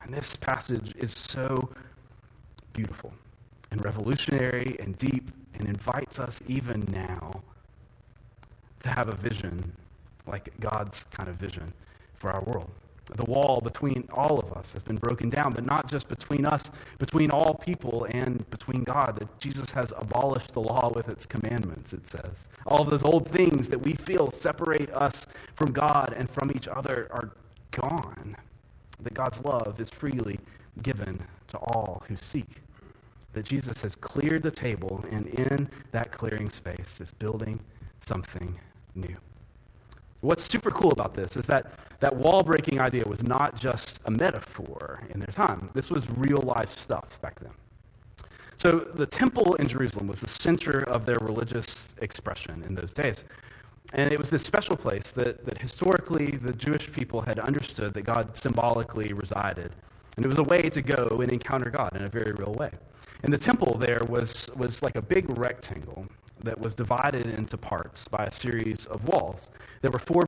And 0.01 0.13
this 0.13 0.35
passage 0.35 0.93
is 0.97 1.11
so 1.11 1.69
beautiful 2.73 3.13
and 3.71 3.83
revolutionary 3.83 4.77
and 4.79 4.97
deep 4.97 5.31
and 5.53 5.67
invites 5.67 6.19
us 6.19 6.41
even 6.47 6.87
now 6.91 7.43
to 8.81 8.89
have 8.89 9.09
a 9.09 9.15
vision 9.15 9.71
like 10.27 10.51
God's 10.59 11.05
kind 11.11 11.29
of 11.29 11.35
vision 11.35 11.73
for 12.15 12.31
our 12.31 12.43
world. 12.43 12.69
The 13.15 13.25
wall 13.25 13.59
between 13.59 14.07
all 14.13 14.37
of 14.39 14.53
us 14.53 14.71
has 14.73 14.83
been 14.83 14.97
broken 14.97 15.31
down, 15.31 15.53
but 15.53 15.65
not 15.65 15.89
just 15.89 16.07
between 16.07 16.45
us, 16.45 16.69
between 16.99 17.31
all 17.31 17.55
people 17.55 18.05
and 18.11 18.47
between 18.51 18.83
God. 18.83 19.17
That 19.19 19.39
Jesus 19.39 19.71
has 19.71 19.91
abolished 19.97 20.53
the 20.53 20.61
law 20.61 20.91
with 20.93 21.09
its 21.09 21.25
commandments, 21.25 21.93
it 21.93 22.07
says. 22.07 22.47
All 22.67 22.81
of 22.81 22.89
those 22.91 23.03
old 23.03 23.31
things 23.31 23.67
that 23.69 23.81
we 23.81 23.93
feel 23.93 24.29
separate 24.29 24.91
us 24.91 25.25
from 25.55 25.71
God 25.71 26.13
and 26.15 26.29
from 26.29 26.51
each 26.51 26.67
other 26.67 27.07
are 27.09 27.31
gone. 27.71 28.35
That 29.01 29.15
God's 29.15 29.41
love 29.41 29.79
is 29.79 29.89
freely 29.89 30.39
given 30.83 31.19
to 31.47 31.57
all 31.57 32.03
who 32.07 32.15
seek. 32.15 32.61
That 33.33 33.45
Jesus 33.45 33.81
has 33.81 33.95
cleared 33.95 34.43
the 34.43 34.51
table, 34.51 35.03
and 35.11 35.25
in 35.27 35.67
that 35.91 36.11
clearing 36.11 36.49
space 36.49 36.99
is 37.01 37.13
building 37.13 37.59
something 38.01 38.59
new. 38.99 39.17
What's 40.21 40.43
super 40.43 40.69
cool 40.71 40.91
about 40.91 41.13
this 41.13 41.37
is 41.37 41.45
that 41.47 41.71
that 42.01 42.15
wall 42.15 42.41
breaking 42.43 42.79
idea 42.81 43.05
was 43.05 43.23
not 43.23 43.57
just 43.57 43.99
a 44.05 44.11
metaphor 44.11 45.01
in 45.13 45.19
their 45.19 45.33
time. 45.33 45.69
This 45.73 45.89
was 45.89 46.09
real 46.09 46.41
life 46.41 46.77
stuff 46.77 47.21
back 47.21 47.39
then. 47.39 47.51
So 48.57 48.79
the 48.93 49.05
temple 49.05 49.55
in 49.55 49.69
Jerusalem 49.69 50.07
was 50.07 50.19
the 50.19 50.27
center 50.27 50.83
of 50.83 51.05
their 51.05 51.17
religious 51.21 51.95
expression 52.01 52.63
in 52.67 52.75
those 52.75 52.91
days. 52.91 53.23
And 53.93 54.11
it 54.11 54.19
was 54.19 54.29
this 54.29 54.43
special 54.43 54.75
place 54.75 55.11
that, 55.11 55.45
that 55.45 55.57
historically 55.57 56.31
the 56.31 56.53
Jewish 56.53 56.91
people 56.91 57.21
had 57.21 57.39
understood 57.39 57.93
that 57.93 58.01
God 58.01 58.35
symbolically 58.35 59.13
resided. 59.13 59.71
And 60.17 60.25
it 60.25 60.27
was 60.27 60.37
a 60.37 60.43
way 60.43 60.69
to 60.69 60.81
go 60.81 61.21
and 61.21 61.31
encounter 61.31 61.69
God 61.69 61.95
in 61.95 62.03
a 62.03 62.09
very 62.09 62.33
real 62.33 62.53
way. 62.53 62.71
And 63.23 63.33
the 63.33 63.37
temple 63.37 63.77
there 63.77 64.01
was, 64.07 64.49
was 64.55 64.83
like 64.83 64.97
a 64.97 65.01
big 65.01 65.37
rectangle 65.37 66.05
that 66.43 66.59
was 66.59 66.75
divided 66.75 67.27
into 67.27 67.57
parts 67.57 68.07
by 68.07 68.25
a 68.25 68.31
series 68.31 68.85
of 68.87 69.07
walls. 69.07 69.49
There 69.81 69.91
were 69.91 69.99
four, 69.99 70.23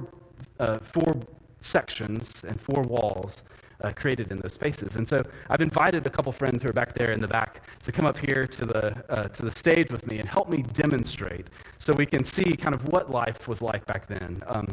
uh, 0.59 0.79
four 0.79 1.15
sections 1.61 2.43
and 2.47 2.59
four 2.59 2.83
walls 2.83 3.43
uh, 3.83 3.91
created 3.91 4.31
in 4.31 4.39
those 4.39 4.53
spaces. 4.53 4.95
And 4.95 5.07
so 5.07 5.21
I've 5.49 5.61
invited 5.61 6.05
a 6.05 6.09
couple 6.09 6.31
friends 6.31 6.63
who 6.63 6.69
are 6.69 6.73
back 6.73 6.93
there 6.93 7.11
in 7.11 7.19
the 7.19 7.27
back 7.27 7.61
to 7.83 7.91
come 7.91 8.05
up 8.05 8.17
here 8.17 8.45
to 8.45 8.65
the, 8.65 9.11
uh, 9.11 9.23
to 9.23 9.41
the 9.43 9.51
stage 9.51 9.91
with 9.91 10.05
me 10.07 10.19
and 10.19 10.27
help 10.27 10.49
me 10.49 10.63
demonstrate 10.73 11.47
so 11.79 11.93
we 11.93 12.05
can 12.05 12.23
see 12.23 12.55
kind 12.55 12.75
of 12.75 12.87
what 12.89 13.09
life 13.09 13.47
was 13.47 13.61
like 13.61 13.85
back 13.85 14.07
then. 14.07 14.43
Um, 14.47 14.67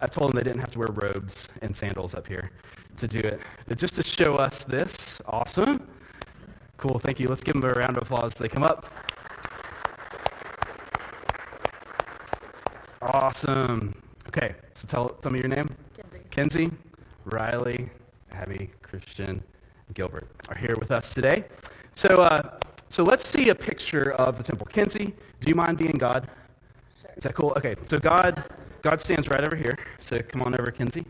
I, 0.00 0.06
told 0.06 0.32
them 0.32 0.36
they 0.36 0.42
didn't 0.42 0.60
have 0.60 0.72
to 0.72 0.80
wear 0.80 0.88
robes 0.88 1.48
and 1.62 1.74
sandals 1.74 2.14
up 2.14 2.26
here 2.26 2.50
to 2.96 3.06
do 3.06 3.20
it, 3.20 3.40
but 3.66 3.78
just 3.78 3.94
to 3.94 4.02
show 4.02 4.34
us 4.34 4.64
this. 4.64 5.20
Awesome. 5.26 5.88
Cool, 6.76 6.98
thank 6.98 7.20
you. 7.20 7.28
Let's 7.28 7.44
give 7.44 7.54
them 7.54 7.64
a 7.64 7.72
round 7.72 7.96
of 7.96 8.02
applause 8.02 8.32
as 8.32 8.38
they 8.38 8.48
come 8.48 8.64
up. 8.64 8.92
Awesome. 13.02 14.00
Okay, 14.28 14.54
so 14.74 14.86
tell, 14.86 15.08
tell 15.08 15.32
me 15.32 15.40
your 15.40 15.48
name. 15.48 15.68
Kenzie. 15.96 16.20
Kenzie, 16.30 16.70
Riley, 17.24 17.90
Abby, 18.30 18.70
Christian, 18.80 19.42
Gilbert 19.92 20.28
are 20.48 20.54
here 20.54 20.76
with 20.78 20.92
us 20.92 21.12
today. 21.12 21.44
So, 21.96 22.08
uh, 22.08 22.58
so 22.88 23.02
let's 23.02 23.28
see 23.28 23.48
a 23.48 23.54
picture 23.56 24.12
of 24.12 24.38
the 24.38 24.44
temple. 24.44 24.66
Kenzie, 24.66 25.14
do 25.40 25.48
you 25.48 25.56
mind 25.56 25.78
being 25.78 25.98
God? 25.98 26.28
Sure. 27.00 27.10
Is 27.16 27.24
that 27.24 27.34
cool? 27.34 27.52
Okay, 27.56 27.74
so 27.86 27.98
God, 27.98 28.44
God 28.82 29.00
stands 29.00 29.28
right 29.28 29.44
over 29.44 29.56
here. 29.56 29.76
So 29.98 30.20
come 30.20 30.40
on 30.42 30.58
over, 30.58 30.70
Kenzie. 30.70 31.04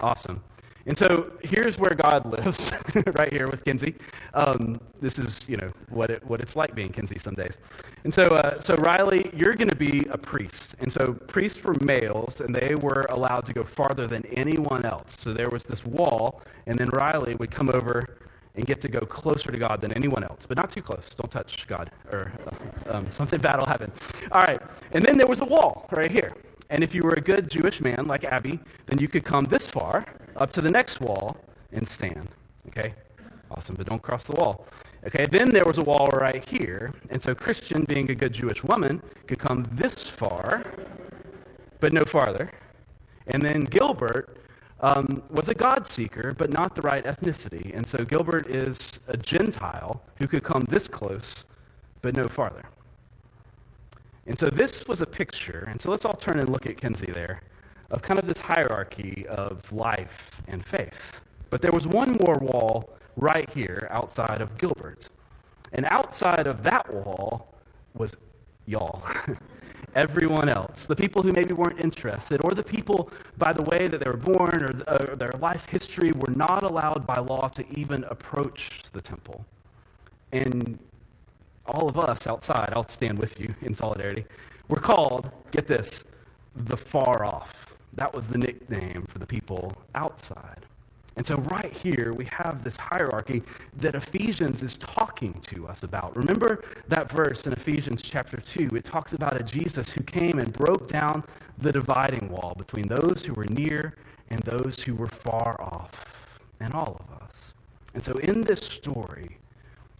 Awesome. 0.00 0.42
And 0.86 0.96
so 0.98 1.32
here's 1.42 1.78
where 1.78 1.94
God 1.94 2.26
lives, 2.26 2.70
right 3.14 3.32
here 3.32 3.48
with 3.48 3.64
Kenzie. 3.64 3.94
Um, 4.34 4.80
this 5.00 5.18
is, 5.18 5.40
you 5.48 5.56
know, 5.56 5.70
what, 5.88 6.10
it, 6.10 6.24
what 6.26 6.40
it's 6.40 6.56
like 6.56 6.74
being 6.74 6.90
Kenzie 6.90 7.18
some 7.18 7.34
days. 7.34 7.56
And 8.04 8.12
so, 8.12 8.24
uh, 8.24 8.60
so 8.60 8.74
Riley, 8.76 9.30
you're 9.34 9.54
going 9.54 9.70
to 9.70 9.76
be 9.76 10.04
a 10.10 10.18
priest. 10.18 10.74
And 10.80 10.92
so 10.92 11.14
priests 11.14 11.62
were 11.64 11.74
males, 11.80 12.40
and 12.40 12.54
they 12.54 12.74
were 12.74 13.06
allowed 13.08 13.46
to 13.46 13.54
go 13.54 13.64
farther 13.64 14.06
than 14.06 14.26
anyone 14.26 14.84
else. 14.84 15.16
So 15.18 15.32
there 15.32 15.48
was 15.48 15.64
this 15.64 15.84
wall, 15.86 16.42
and 16.66 16.78
then 16.78 16.90
Riley 16.90 17.34
would 17.36 17.50
come 17.50 17.70
over 17.70 18.18
and 18.56 18.66
get 18.66 18.80
to 18.82 18.88
go 18.88 19.00
closer 19.00 19.50
to 19.50 19.58
God 19.58 19.80
than 19.80 19.92
anyone 19.94 20.22
else, 20.22 20.46
but 20.46 20.56
not 20.56 20.70
too 20.70 20.82
close. 20.82 21.08
Don't 21.16 21.30
touch 21.30 21.66
God, 21.66 21.90
or 22.12 22.32
uh, 22.46 22.96
um, 22.98 23.10
something 23.10 23.40
bad 23.42 23.58
will 23.58 23.66
happen. 23.66 23.90
All 24.32 24.42
right. 24.42 24.60
And 24.92 25.04
then 25.04 25.18
there 25.18 25.26
was 25.26 25.40
a 25.40 25.44
wall 25.44 25.88
right 25.90 26.10
here. 26.10 26.34
And 26.70 26.82
if 26.82 26.94
you 26.94 27.02
were 27.02 27.14
a 27.14 27.20
good 27.20 27.50
Jewish 27.50 27.80
man 27.80 28.06
like 28.06 28.24
Abby, 28.24 28.58
then 28.86 28.98
you 28.98 29.08
could 29.08 29.24
come 29.24 29.44
this 29.44 29.66
far 29.66 30.06
up 30.36 30.50
to 30.52 30.60
the 30.60 30.70
next 30.70 31.00
wall 31.00 31.36
and 31.72 31.86
stand. 31.86 32.28
Okay? 32.68 32.94
Awesome, 33.50 33.76
but 33.76 33.86
don't 33.86 34.02
cross 34.02 34.24
the 34.24 34.32
wall. 34.32 34.66
Okay, 35.06 35.26
then 35.26 35.50
there 35.50 35.64
was 35.66 35.78
a 35.78 35.82
wall 35.82 36.08
right 36.12 36.42
here. 36.48 36.92
And 37.10 37.20
so 37.22 37.34
Christian, 37.34 37.84
being 37.84 38.10
a 38.10 38.14
good 38.14 38.32
Jewish 38.32 38.64
woman, 38.64 39.02
could 39.26 39.38
come 39.38 39.66
this 39.72 40.02
far, 40.02 40.64
but 41.78 41.92
no 41.92 42.04
farther. 42.04 42.50
And 43.26 43.42
then 43.42 43.64
Gilbert 43.64 44.38
um, 44.80 45.22
was 45.30 45.48
a 45.48 45.54
God 45.54 45.86
seeker, 45.86 46.34
but 46.36 46.50
not 46.50 46.74
the 46.74 46.82
right 46.82 47.04
ethnicity. 47.04 47.74
And 47.76 47.86
so 47.86 47.98
Gilbert 48.04 48.48
is 48.48 48.98
a 49.06 49.16
Gentile 49.16 50.02
who 50.16 50.26
could 50.26 50.42
come 50.42 50.62
this 50.68 50.88
close, 50.88 51.44
but 52.00 52.16
no 52.16 52.26
farther. 52.26 52.64
And 54.26 54.38
so 54.38 54.48
this 54.48 54.86
was 54.86 55.00
a 55.02 55.06
picture, 55.06 55.66
and 55.70 55.80
so 55.80 55.90
let's 55.90 56.04
all 56.04 56.14
turn 56.14 56.38
and 56.38 56.48
look 56.48 56.66
at 56.66 56.78
Kenzie 56.78 57.12
there, 57.12 57.42
of 57.90 58.00
kind 58.02 58.18
of 58.18 58.26
this 58.26 58.38
hierarchy 58.38 59.26
of 59.28 59.70
life 59.70 60.40
and 60.48 60.64
faith. 60.64 61.20
But 61.50 61.60
there 61.60 61.72
was 61.72 61.86
one 61.86 62.18
more 62.24 62.38
wall 62.40 62.90
right 63.16 63.48
here 63.50 63.86
outside 63.90 64.40
of 64.40 64.56
Gilbert. 64.58 65.08
And 65.72 65.86
outside 65.90 66.46
of 66.46 66.62
that 66.62 66.92
wall 66.92 67.54
was 67.94 68.16
y'all. 68.66 69.02
Everyone 69.94 70.48
else. 70.48 70.86
The 70.86 70.96
people 70.96 71.22
who 71.22 71.30
maybe 71.32 71.52
weren't 71.52 71.78
interested, 71.80 72.40
or 72.42 72.52
the 72.52 72.64
people 72.64 73.10
by 73.38 73.52
the 73.52 73.62
way 73.62 73.86
that 73.86 74.02
they 74.02 74.10
were 74.10 74.16
born 74.16 74.64
or, 74.64 75.12
or 75.12 75.16
their 75.16 75.32
life 75.38 75.66
history, 75.66 76.10
were 76.12 76.32
not 76.34 76.64
allowed 76.64 77.06
by 77.06 77.18
law 77.18 77.48
to 77.48 77.64
even 77.78 78.02
approach 78.04 78.82
the 78.92 79.00
temple. 79.00 79.44
And 80.32 80.78
all 81.66 81.88
of 81.88 81.98
us 81.98 82.26
outside, 82.26 82.70
I'll 82.74 82.88
stand 82.88 83.18
with 83.18 83.40
you 83.40 83.54
in 83.62 83.74
solidarity, 83.74 84.24
we're 84.68 84.80
called, 84.80 85.30
get 85.50 85.66
this, 85.66 86.04
the 86.54 86.76
far 86.76 87.24
off. 87.24 87.74
That 87.94 88.14
was 88.14 88.26
the 88.26 88.38
nickname 88.38 89.06
for 89.08 89.18
the 89.18 89.26
people 89.26 89.76
outside. 89.94 90.66
And 91.16 91.24
so, 91.24 91.36
right 91.36 91.72
here, 91.72 92.12
we 92.12 92.24
have 92.24 92.64
this 92.64 92.76
hierarchy 92.76 93.42
that 93.76 93.94
Ephesians 93.94 94.62
is 94.64 94.76
talking 94.78 95.32
to 95.42 95.68
us 95.68 95.84
about. 95.84 96.16
Remember 96.16 96.64
that 96.88 97.10
verse 97.10 97.46
in 97.46 97.52
Ephesians 97.52 98.02
chapter 98.02 98.38
2? 98.38 98.70
It 98.74 98.84
talks 98.84 99.12
about 99.12 99.40
a 99.40 99.44
Jesus 99.44 99.90
who 99.90 100.02
came 100.02 100.40
and 100.40 100.52
broke 100.52 100.88
down 100.88 101.22
the 101.58 101.70
dividing 101.70 102.28
wall 102.30 102.54
between 102.58 102.88
those 102.88 103.22
who 103.24 103.32
were 103.34 103.46
near 103.46 103.94
and 104.30 104.40
those 104.40 104.80
who 104.80 104.96
were 104.96 105.06
far 105.06 105.60
off, 105.60 105.92
and 106.58 106.74
all 106.74 107.00
of 107.00 107.22
us. 107.22 107.52
And 107.94 108.02
so, 108.02 108.14
in 108.14 108.40
this 108.40 108.60
story, 108.60 109.38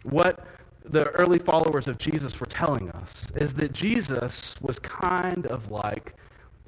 what 0.03 0.45
the 0.87 1.09
early 1.11 1.39
followers 1.39 1.87
of 1.87 1.97
Jesus 1.97 2.39
were 2.39 2.45
telling 2.45 2.89
us 2.91 3.25
is 3.35 3.53
that 3.55 3.73
Jesus 3.73 4.55
was 4.61 4.79
kind 4.79 5.45
of 5.47 5.71
like 5.71 6.13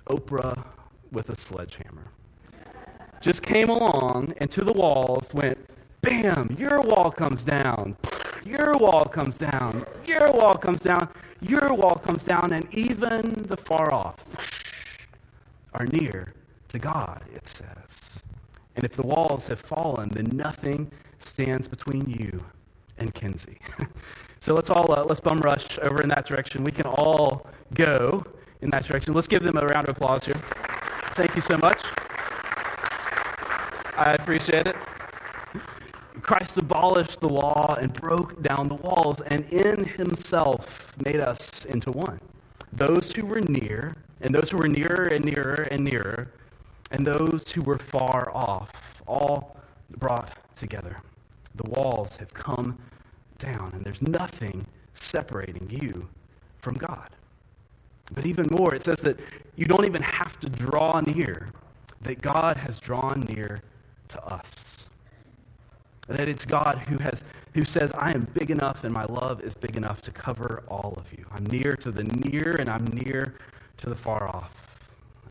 Oprah 0.09 0.65
with 1.11 1.29
a 1.29 1.37
sledgehammer. 1.37 2.11
Just 3.21 3.41
came 3.41 3.69
along 3.69 4.33
and 4.37 4.49
to 4.51 4.63
the 4.63 4.73
walls 4.73 5.33
went, 5.33 5.57
bam, 6.01 6.55
your 6.57 6.81
wall 6.81 7.11
comes 7.11 7.43
down, 7.43 7.95
your 8.45 8.73
wall 8.77 9.05
comes 9.05 9.37
down, 9.37 9.85
your 10.05 10.31
wall 10.31 10.55
comes 10.55 10.81
down, 10.81 11.09
your 11.41 11.73
wall 11.73 11.95
comes 11.95 12.23
down, 12.23 12.53
and 12.53 12.73
even 12.73 13.33
the 13.47 13.57
far 13.57 13.93
off 13.93 14.23
are 15.73 15.85
near 15.85 16.33
to 16.69 16.79
God, 16.79 17.23
it 17.33 17.47
says. 17.47 18.19
And 18.75 18.85
if 18.85 18.93
the 18.93 19.03
walls 19.03 19.47
have 19.47 19.59
fallen, 19.59 20.09
then 20.09 20.29
nothing 20.33 20.91
stands 21.19 21.67
between 21.67 22.07
you 22.07 22.43
and 22.97 23.13
Kenzie. 23.13 23.59
so 24.39 24.53
let's 24.53 24.69
all 24.69 24.91
uh, 24.91 25.03
let's 25.03 25.19
bum 25.19 25.39
rush 25.39 25.77
over 25.79 26.01
in 26.01 26.09
that 26.09 26.25
direction. 26.25 26.63
We 26.63 26.71
can 26.71 26.85
all 26.85 27.47
go 27.73 28.25
in 28.61 28.69
that 28.71 28.85
direction. 28.85 29.13
Let's 29.13 29.27
give 29.27 29.43
them 29.43 29.57
a 29.57 29.65
round 29.65 29.87
of 29.87 29.97
applause 29.97 30.25
here. 30.25 30.35
Thank 31.15 31.35
you 31.35 31.41
so 31.41 31.57
much. 31.57 31.81
I 33.97 34.15
appreciate 34.19 34.67
it. 34.67 34.75
Christ 36.21 36.57
abolished 36.57 37.21
the 37.21 37.29
law 37.29 37.75
and 37.79 37.93
broke 37.93 38.41
down 38.43 38.67
the 38.67 38.75
walls, 38.75 39.21
and 39.21 39.45
in 39.45 39.85
himself 39.85 40.93
made 41.03 41.19
us 41.19 41.65
into 41.65 41.91
one. 41.91 42.19
Those 42.73 43.11
who 43.13 43.25
were 43.25 43.41
near 43.41 43.95
and 44.21 44.33
those 44.33 44.49
who 44.49 44.57
were 44.57 44.67
nearer 44.67 45.05
and 45.05 45.23
nearer 45.23 45.67
and 45.71 45.83
nearer, 45.83 46.31
and 46.91 47.05
those 47.05 47.51
who 47.51 47.61
were 47.61 47.77
far 47.77 48.31
off, 48.33 48.71
all 49.05 49.57
brought 49.97 50.37
together. 50.55 51.01
The 51.57 51.69
walls 51.69 52.15
have 52.17 52.33
come 52.33 52.77
down, 53.39 53.71
and 53.73 53.83
there's 53.83 54.01
nothing 54.01 54.65
separating 54.93 55.69
you 55.69 56.07
from 56.59 56.75
God. 56.75 57.09
But 58.13 58.25
even 58.25 58.47
more, 58.51 58.73
it 58.73 58.83
says 58.83 58.99
that 58.99 59.19
you 59.55 59.65
don't 59.65 59.85
even 59.85 60.01
have 60.01 60.39
to 60.39 60.49
draw 60.49 61.01
near, 61.01 61.49
that 62.01 62.21
God 62.21 62.57
has 62.57 62.79
drawn 62.79 63.21
near 63.21 63.61
to 64.09 64.23
us. 64.23 64.87
That 66.07 66.29
it's 66.29 66.45
God 66.45 66.85
who, 66.87 66.97
has, 66.99 67.21
who 67.53 67.65
says, 67.65 67.91
I 67.97 68.11
am 68.11 68.27
big 68.33 68.49
enough 68.49 68.85
and 68.85 68.93
my 68.93 69.03
love 69.05 69.41
is 69.41 69.55
big 69.55 69.75
enough 69.75 70.01
to 70.03 70.11
cover 70.11 70.63
all 70.69 70.93
of 70.95 71.11
you. 71.11 71.25
I'm 71.31 71.45
near 71.47 71.75
to 71.77 71.91
the 71.91 72.03
near 72.03 72.55
and 72.57 72.69
I'm 72.69 72.85
near 72.87 73.35
to 73.77 73.89
the 73.89 73.95
far 73.95 74.27
off. 74.29 74.66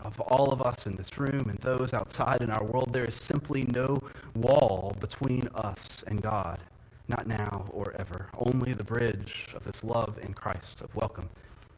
Of 0.06 0.20
all 0.20 0.52
of 0.52 0.62
us 0.62 0.86
in 0.86 0.94
this 0.94 1.18
room 1.18 1.48
and 1.50 1.58
those 1.58 1.92
outside 1.92 2.40
in 2.40 2.48
our 2.48 2.62
world, 2.62 2.92
there 2.92 3.04
is 3.04 3.16
simply 3.16 3.64
no 3.64 4.00
wall 4.36 4.96
between 5.00 5.48
us 5.56 6.04
and 6.06 6.22
God, 6.22 6.60
not 7.08 7.26
now 7.26 7.66
or 7.70 7.92
ever. 7.98 8.28
Only 8.38 8.72
the 8.72 8.84
bridge 8.84 9.48
of 9.52 9.64
this 9.64 9.82
love 9.82 10.16
in 10.22 10.32
Christ, 10.32 10.80
of 10.80 10.94
welcome 10.94 11.28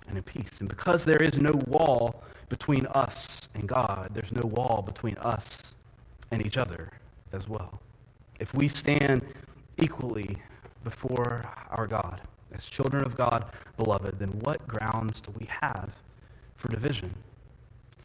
and 0.09 0.19
in 0.19 0.23
peace. 0.23 0.61
And 0.61 0.69
because 0.69 1.07
there 1.07 1.23
is 1.23 1.39
no 1.39 1.53
wall 1.69 2.23
between 2.51 2.85
us 2.89 3.49
and 3.55 3.67
God, 3.67 4.11
there's 4.13 4.33
no 4.33 4.47
wall 4.47 4.83
between 4.87 5.17
us 5.17 5.73
and 6.31 6.45
each 6.45 6.59
other 6.59 6.91
as 7.33 7.49
well. 7.49 7.81
If 8.39 8.53
we 8.53 8.69
stand 8.69 9.23
equally 9.79 10.37
before 10.85 11.51
our 11.71 11.87
God, 11.87 12.21
as 12.53 12.67
children 12.67 13.05
of 13.05 13.17
God, 13.17 13.47
beloved, 13.79 14.19
then 14.19 14.39
what 14.41 14.69
grounds 14.69 15.23
do 15.23 15.33
we 15.41 15.47
have 15.47 15.93
for 16.57 16.69
division? 16.69 17.15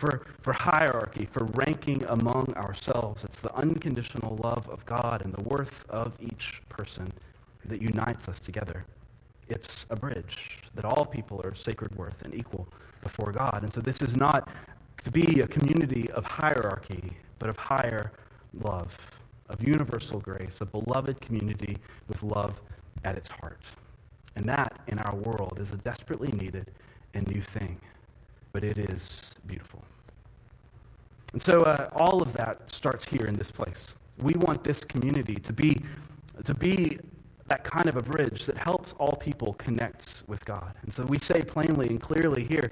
For, 0.03 0.25
for 0.41 0.51
hierarchy, 0.51 1.29
for 1.31 1.45
ranking 1.53 2.03
among 2.09 2.53
ourselves. 2.57 3.23
It's 3.23 3.39
the 3.39 3.55
unconditional 3.55 4.35
love 4.43 4.67
of 4.67 4.85
God 4.85 5.21
and 5.23 5.33
the 5.33 5.41
worth 5.43 5.85
of 5.89 6.11
each 6.19 6.61
person 6.67 7.09
that 7.63 7.81
unites 7.81 8.27
us 8.27 8.37
together. 8.41 8.83
It's 9.47 9.85
a 9.89 9.95
bridge 9.95 10.59
that 10.75 10.83
all 10.83 11.05
people 11.05 11.39
are 11.45 11.55
sacred 11.55 11.95
worth 11.95 12.21
and 12.21 12.35
equal 12.35 12.67
before 13.01 13.31
God. 13.31 13.61
And 13.63 13.73
so 13.73 13.79
this 13.79 14.01
is 14.01 14.17
not 14.17 14.49
to 15.05 15.09
be 15.09 15.39
a 15.39 15.47
community 15.47 16.11
of 16.11 16.25
hierarchy, 16.25 17.13
but 17.39 17.47
of 17.47 17.55
higher 17.55 18.11
love, 18.61 18.93
of 19.47 19.65
universal 19.65 20.19
grace, 20.19 20.59
a 20.59 20.65
beloved 20.65 21.21
community 21.21 21.77
with 22.09 22.21
love 22.23 22.59
at 23.05 23.15
its 23.15 23.29
heart. 23.29 23.61
And 24.35 24.49
that, 24.49 24.81
in 24.87 24.99
our 24.99 25.15
world, 25.15 25.59
is 25.61 25.71
a 25.71 25.77
desperately 25.77 26.33
needed 26.33 26.71
and 27.13 27.25
new 27.29 27.41
thing, 27.41 27.79
but 28.51 28.65
it 28.65 28.77
is 28.77 29.31
beautiful. 29.47 29.81
And 31.33 31.41
so 31.41 31.61
uh, 31.63 31.89
all 31.93 32.21
of 32.21 32.33
that 32.33 32.69
starts 32.69 33.05
here 33.05 33.25
in 33.27 33.35
this 33.35 33.51
place. 33.51 33.95
We 34.19 34.35
want 34.35 34.63
this 34.63 34.83
community 34.83 35.35
to 35.35 35.53
be, 35.53 35.81
to 36.45 36.53
be 36.53 36.99
that 37.47 37.63
kind 37.63 37.87
of 37.87 37.97
a 37.97 38.03
bridge 38.03 38.45
that 38.45 38.57
helps 38.57 38.93
all 38.99 39.13
people 39.17 39.53
connect 39.55 40.23
with 40.27 40.45
God. 40.45 40.75
And 40.83 40.93
so 40.93 41.05
we 41.05 41.19
say 41.19 41.41
plainly 41.43 41.89
and 41.89 42.01
clearly 42.01 42.45
here, 42.45 42.71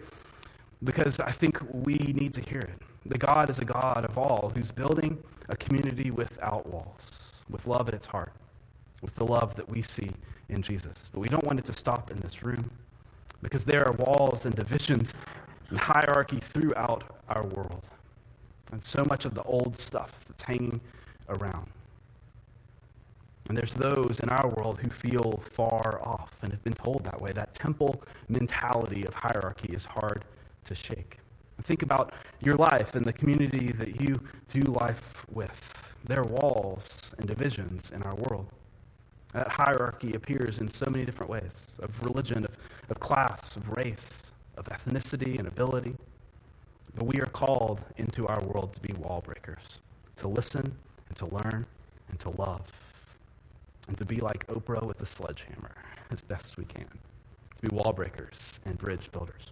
because 0.83 1.19
I 1.19 1.31
think 1.31 1.59
we 1.71 1.95
need 1.95 2.33
to 2.35 2.41
hear 2.41 2.61
it. 2.61 2.81
that 3.07 3.19
God 3.19 3.49
is 3.49 3.59
a 3.59 3.65
God 3.65 4.05
of 4.05 4.17
all 4.17 4.51
who's 4.55 4.71
building 4.71 5.17
a 5.49 5.57
community 5.57 6.11
without 6.11 6.67
walls, 6.67 7.01
with 7.49 7.67
love 7.67 7.89
at 7.89 7.95
its 7.95 8.05
heart, 8.05 8.33
with 9.01 9.15
the 9.15 9.25
love 9.25 9.55
that 9.55 9.69
we 9.69 9.81
see 9.81 10.11
in 10.49 10.61
Jesus. 10.61 11.09
But 11.13 11.21
we 11.21 11.29
don't 11.29 11.43
want 11.45 11.59
it 11.59 11.65
to 11.65 11.73
stop 11.73 12.11
in 12.11 12.19
this 12.19 12.43
room 12.43 12.69
because 13.41 13.65
there 13.65 13.87
are 13.87 13.93
walls 13.93 14.45
and 14.45 14.55
divisions 14.55 15.13
and 15.69 15.79
hierarchy 15.79 16.39
throughout 16.39 17.03
our 17.29 17.43
world. 17.45 17.85
And 18.71 18.83
so 18.83 19.03
much 19.05 19.25
of 19.25 19.33
the 19.33 19.43
old 19.43 19.77
stuff 19.77 20.11
that's 20.27 20.43
hanging 20.43 20.79
around. 21.29 21.67
And 23.49 23.57
there's 23.57 23.73
those 23.73 24.19
in 24.21 24.29
our 24.29 24.47
world 24.49 24.79
who 24.79 24.89
feel 24.89 25.43
far 25.51 25.99
off 26.03 26.31
and 26.41 26.51
have 26.51 26.63
been 26.63 26.73
told 26.73 27.03
that 27.03 27.19
way. 27.19 27.31
That 27.33 27.53
temple 27.53 28.01
mentality 28.29 29.05
of 29.05 29.13
hierarchy 29.13 29.73
is 29.73 29.83
hard 29.83 30.23
to 30.65 30.75
shake. 30.75 31.17
Think 31.63 31.83
about 31.83 32.13
your 32.41 32.55
life 32.55 32.95
and 32.95 33.05
the 33.05 33.13
community 33.13 33.71
that 33.73 34.01
you 34.01 34.15
do 34.47 34.61
life 34.61 35.25
with. 35.31 35.93
There 36.05 36.21
are 36.21 36.25
walls 36.25 37.11
and 37.17 37.27
divisions 37.27 37.91
in 37.93 38.01
our 38.03 38.15
world. 38.15 38.47
That 39.33 39.47
hierarchy 39.47 40.13
appears 40.13 40.59
in 40.59 40.69
so 40.69 40.89
many 40.89 41.05
different 41.05 41.29
ways 41.29 41.67
of 41.79 42.03
religion, 42.03 42.45
of, 42.45 42.51
of 42.89 42.99
class, 42.99 43.55
of 43.55 43.69
race, 43.69 44.09
of 44.57 44.65
ethnicity 44.65 45.37
and 45.37 45.47
ability. 45.47 45.95
But 46.95 47.05
we 47.05 47.19
are 47.21 47.27
called 47.27 47.81
into 47.97 48.27
our 48.27 48.41
world 48.43 48.73
to 48.73 48.81
be 48.81 48.93
wall 48.93 49.21
breakers, 49.25 49.79
to 50.17 50.27
listen 50.27 50.75
and 51.07 51.17
to 51.17 51.25
learn 51.27 51.65
and 52.09 52.19
to 52.19 52.29
love 52.29 52.61
and 53.87 53.97
to 53.97 54.05
be 54.05 54.17
like 54.17 54.45
Oprah 54.47 54.83
with 54.83 55.01
a 55.01 55.05
sledgehammer 55.05 55.71
as 56.11 56.21
best 56.21 56.57
we 56.57 56.65
can, 56.65 56.85
to 56.85 57.69
be 57.69 57.75
wall 57.75 57.93
breakers 57.93 58.59
and 58.65 58.77
bridge 58.77 59.11
builders. 59.11 59.51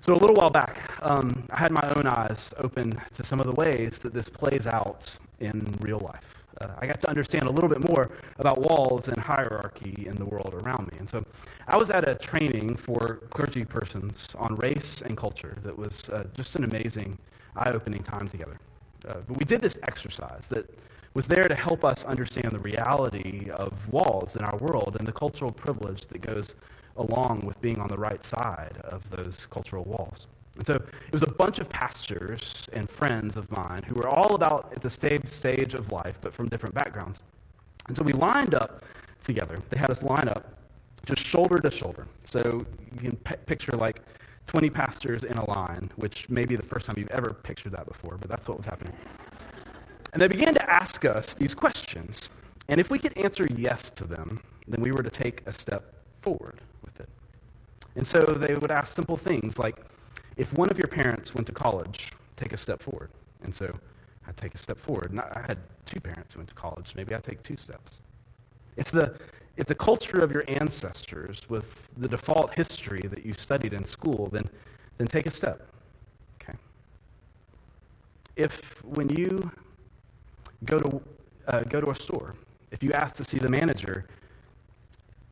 So, 0.00 0.12
a 0.12 0.16
little 0.16 0.36
while 0.36 0.50
back, 0.50 0.90
um, 1.00 1.46
I 1.50 1.58
had 1.58 1.70
my 1.70 1.92
own 1.96 2.06
eyes 2.06 2.52
open 2.58 3.00
to 3.14 3.24
some 3.24 3.40
of 3.40 3.46
the 3.46 3.52
ways 3.52 3.98
that 4.00 4.12
this 4.12 4.28
plays 4.28 4.66
out 4.66 5.14
in 5.40 5.74
real 5.80 6.00
life. 6.00 6.33
Uh, 6.60 6.68
I 6.78 6.86
got 6.86 7.00
to 7.02 7.08
understand 7.08 7.46
a 7.46 7.50
little 7.50 7.68
bit 7.68 7.88
more 7.88 8.10
about 8.38 8.58
walls 8.58 9.08
and 9.08 9.18
hierarchy 9.18 10.06
in 10.06 10.16
the 10.16 10.24
world 10.24 10.54
around 10.54 10.90
me. 10.92 10.98
And 10.98 11.08
so 11.08 11.24
I 11.66 11.76
was 11.76 11.90
at 11.90 12.08
a 12.08 12.14
training 12.14 12.76
for 12.76 13.20
clergy 13.30 13.64
persons 13.64 14.28
on 14.36 14.56
race 14.56 15.02
and 15.02 15.16
culture 15.16 15.56
that 15.62 15.76
was 15.76 16.08
uh, 16.10 16.24
just 16.34 16.56
an 16.56 16.64
amazing, 16.64 17.18
eye 17.56 17.70
opening 17.70 18.02
time 18.02 18.28
together. 18.28 18.58
Uh, 19.08 19.14
but 19.26 19.36
we 19.38 19.44
did 19.44 19.60
this 19.60 19.76
exercise 19.82 20.46
that 20.48 20.68
was 21.14 21.26
there 21.26 21.44
to 21.44 21.54
help 21.54 21.84
us 21.84 22.04
understand 22.04 22.52
the 22.52 22.58
reality 22.58 23.48
of 23.50 23.72
walls 23.92 24.34
in 24.34 24.44
our 24.44 24.56
world 24.58 24.96
and 24.98 25.06
the 25.06 25.12
cultural 25.12 25.52
privilege 25.52 26.06
that 26.08 26.20
goes 26.20 26.56
along 26.96 27.40
with 27.44 27.60
being 27.60 27.80
on 27.80 27.88
the 27.88 27.98
right 27.98 28.24
side 28.24 28.78
of 28.84 29.08
those 29.10 29.46
cultural 29.50 29.84
walls. 29.84 30.26
And 30.56 30.66
so 30.66 30.74
it 30.74 31.12
was 31.12 31.22
a 31.22 31.30
bunch 31.30 31.58
of 31.58 31.68
pastors 31.68 32.68
and 32.72 32.88
friends 32.88 33.36
of 33.36 33.50
mine 33.50 33.82
who 33.82 33.94
were 33.94 34.08
all 34.08 34.34
about 34.34 34.72
at 34.74 34.82
the 34.82 34.90
same 34.90 35.24
stage 35.26 35.74
of 35.74 35.90
life, 35.90 36.18
but 36.20 36.32
from 36.32 36.48
different 36.48 36.74
backgrounds. 36.74 37.20
And 37.88 37.96
so 37.96 38.02
we 38.02 38.12
lined 38.12 38.54
up 38.54 38.84
together. 39.22 39.58
They 39.70 39.78
had 39.78 39.90
us 39.90 40.02
line 40.02 40.28
up 40.28 40.54
just 41.06 41.22
shoulder 41.22 41.58
to 41.58 41.70
shoulder. 41.70 42.06
So 42.24 42.64
you 42.92 43.00
can 43.00 43.16
p- 43.16 43.36
picture 43.46 43.72
like 43.72 44.00
20 44.46 44.70
pastors 44.70 45.24
in 45.24 45.36
a 45.36 45.50
line, 45.50 45.90
which 45.96 46.28
may 46.28 46.44
be 46.44 46.56
the 46.56 46.62
first 46.62 46.86
time 46.86 46.96
you've 46.98 47.10
ever 47.10 47.32
pictured 47.32 47.72
that 47.72 47.86
before, 47.86 48.16
but 48.18 48.30
that's 48.30 48.48
what 48.48 48.58
was 48.58 48.66
happening. 48.66 48.94
And 50.12 50.22
they 50.22 50.28
began 50.28 50.54
to 50.54 50.70
ask 50.70 51.04
us 51.04 51.34
these 51.34 51.54
questions. 51.54 52.28
And 52.68 52.80
if 52.80 52.90
we 52.90 52.98
could 52.98 53.16
answer 53.18 53.46
yes 53.54 53.90
to 53.90 54.04
them, 54.04 54.40
then 54.68 54.80
we 54.80 54.92
were 54.92 55.02
to 55.02 55.10
take 55.10 55.42
a 55.46 55.52
step 55.52 55.94
forward 56.22 56.60
with 56.84 57.00
it. 57.00 57.08
And 57.96 58.06
so 58.06 58.20
they 58.20 58.54
would 58.54 58.70
ask 58.70 58.94
simple 58.94 59.16
things 59.16 59.58
like, 59.58 59.76
if 60.36 60.52
one 60.54 60.70
of 60.70 60.78
your 60.78 60.88
parents 60.88 61.34
went 61.34 61.46
to 61.46 61.52
college, 61.52 62.12
take 62.36 62.52
a 62.52 62.56
step 62.56 62.82
forward. 62.82 63.10
And 63.42 63.54
so 63.54 63.78
I'd 64.26 64.36
take 64.36 64.54
a 64.54 64.58
step 64.58 64.78
forward. 64.78 65.10
And 65.10 65.20
I 65.20 65.44
had 65.46 65.58
two 65.84 66.00
parents 66.00 66.34
who 66.34 66.40
went 66.40 66.48
to 66.48 66.54
college. 66.54 66.94
Maybe 66.96 67.14
I'd 67.14 67.22
take 67.22 67.42
two 67.42 67.56
steps. 67.56 67.98
If 68.76 68.90
the, 68.90 69.14
if 69.56 69.66
the 69.66 69.74
culture 69.74 70.18
of 70.18 70.32
your 70.32 70.44
ancestors 70.48 71.42
was 71.48 71.88
the 71.96 72.08
default 72.08 72.54
history 72.54 73.02
that 73.10 73.24
you 73.24 73.34
studied 73.34 73.72
in 73.72 73.84
school, 73.84 74.28
then, 74.32 74.48
then 74.98 75.06
take 75.06 75.26
a 75.26 75.30
step. 75.30 75.68
Okay? 76.40 76.58
If 78.36 78.82
when 78.84 79.08
you 79.10 79.50
go 80.64 80.78
to, 80.78 81.02
uh, 81.48 81.60
go 81.62 81.80
to 81.80 81.90
a 81.90 81.94
store. 81.94 82.34
If 82.70 82.82
you 82.82 82.92
ask 82.92 83.14
to 83.16 83.24
see 83.24 83.38
the 83.38 83.48
manager, 83.48 84.06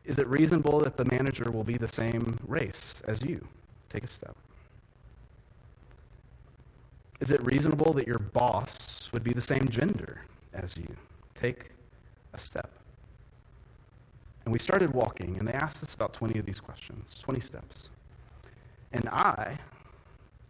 is 0.05 0.19
it 0.19 0.27
reasonable 0.29 0.81
that 0.81 0.97
the 0.97 1.05
manager 1.07 1.51
will 1.51 1.65
be 1.65 1.77
the 1.77 1.89
same 1.89 2.39
race 2.47 3.03
as 3.07 3.23
you? 3.23 3.47
Take 3.89 4.05
a 4.05 4.09
step. 4.09 4.37
Is 7.23 7.31
it 7.31 7.41
reasonable 7.45 7.93
that 7.93 8.09
your 8.09 8.19
boss 8.19 9.09
would 9.13 9.23
be 9.23 9.33
the 9.33 9.41
same 9.41 9.69
gender 9.69 10.23
as 10.53 10.77
you? 10.77 10.89
Take 11.37 11.71
a 12.35 12.39
step. 12.39 12.69
And 14.45 14.53
we 14.53 14.59
started 14.59 14.93
walking, 14.93 15.37
and 15.39 15.47
they 15.47 15.53
asked 15.53 15.85
us 15.85 15.95
about 15.95 16.13
20 16.15 16.41
of 16.41 16.45
these 16.45 16.59
questions 16.59 17.15
20 17.21 17.39
steps. 17.39 17.91
And 18.93 19.09
I 19.09 19.57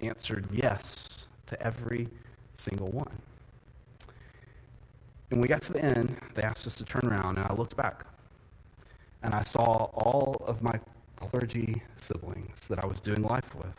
answered 0.00 0.46
yes 0.50 1.26
to 1.44 1.62
every 1.62 2.08
single 2.54 2.88
one. 2.88 3.18
And 5.30 5.42
we 5.42 5.48
got 5.48 5.60
to 5.62 5.74
the 5.74 5.84
end, 5.84 6.16
they 6.34 6.42
asked 6.42 6.66
us 6.66 6.74
to 6.76 6.84
turn 6.84 7.02
around, 7.04 7.36
and 7.36 7.46
I 7.46 7.52
looked 7.52 7.76
back. 7.76 8.06
And 9.22 9.34
I 9.34 9.42
saw 9.42 9.90
all 9.92 10.42
of 10.46 10.62
my 10.62 10.80
clergy 11.16 11.82
siblings 12.00 12.66
that 12.68 12.82
I 12.82 12.86
was 12.86 12.98
doing 12.98 13.22
life 13.22 13.54
with 13.54 13.76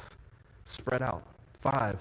spread 0.66 1.02
out 1.02 1.26
five, 1.60 1.98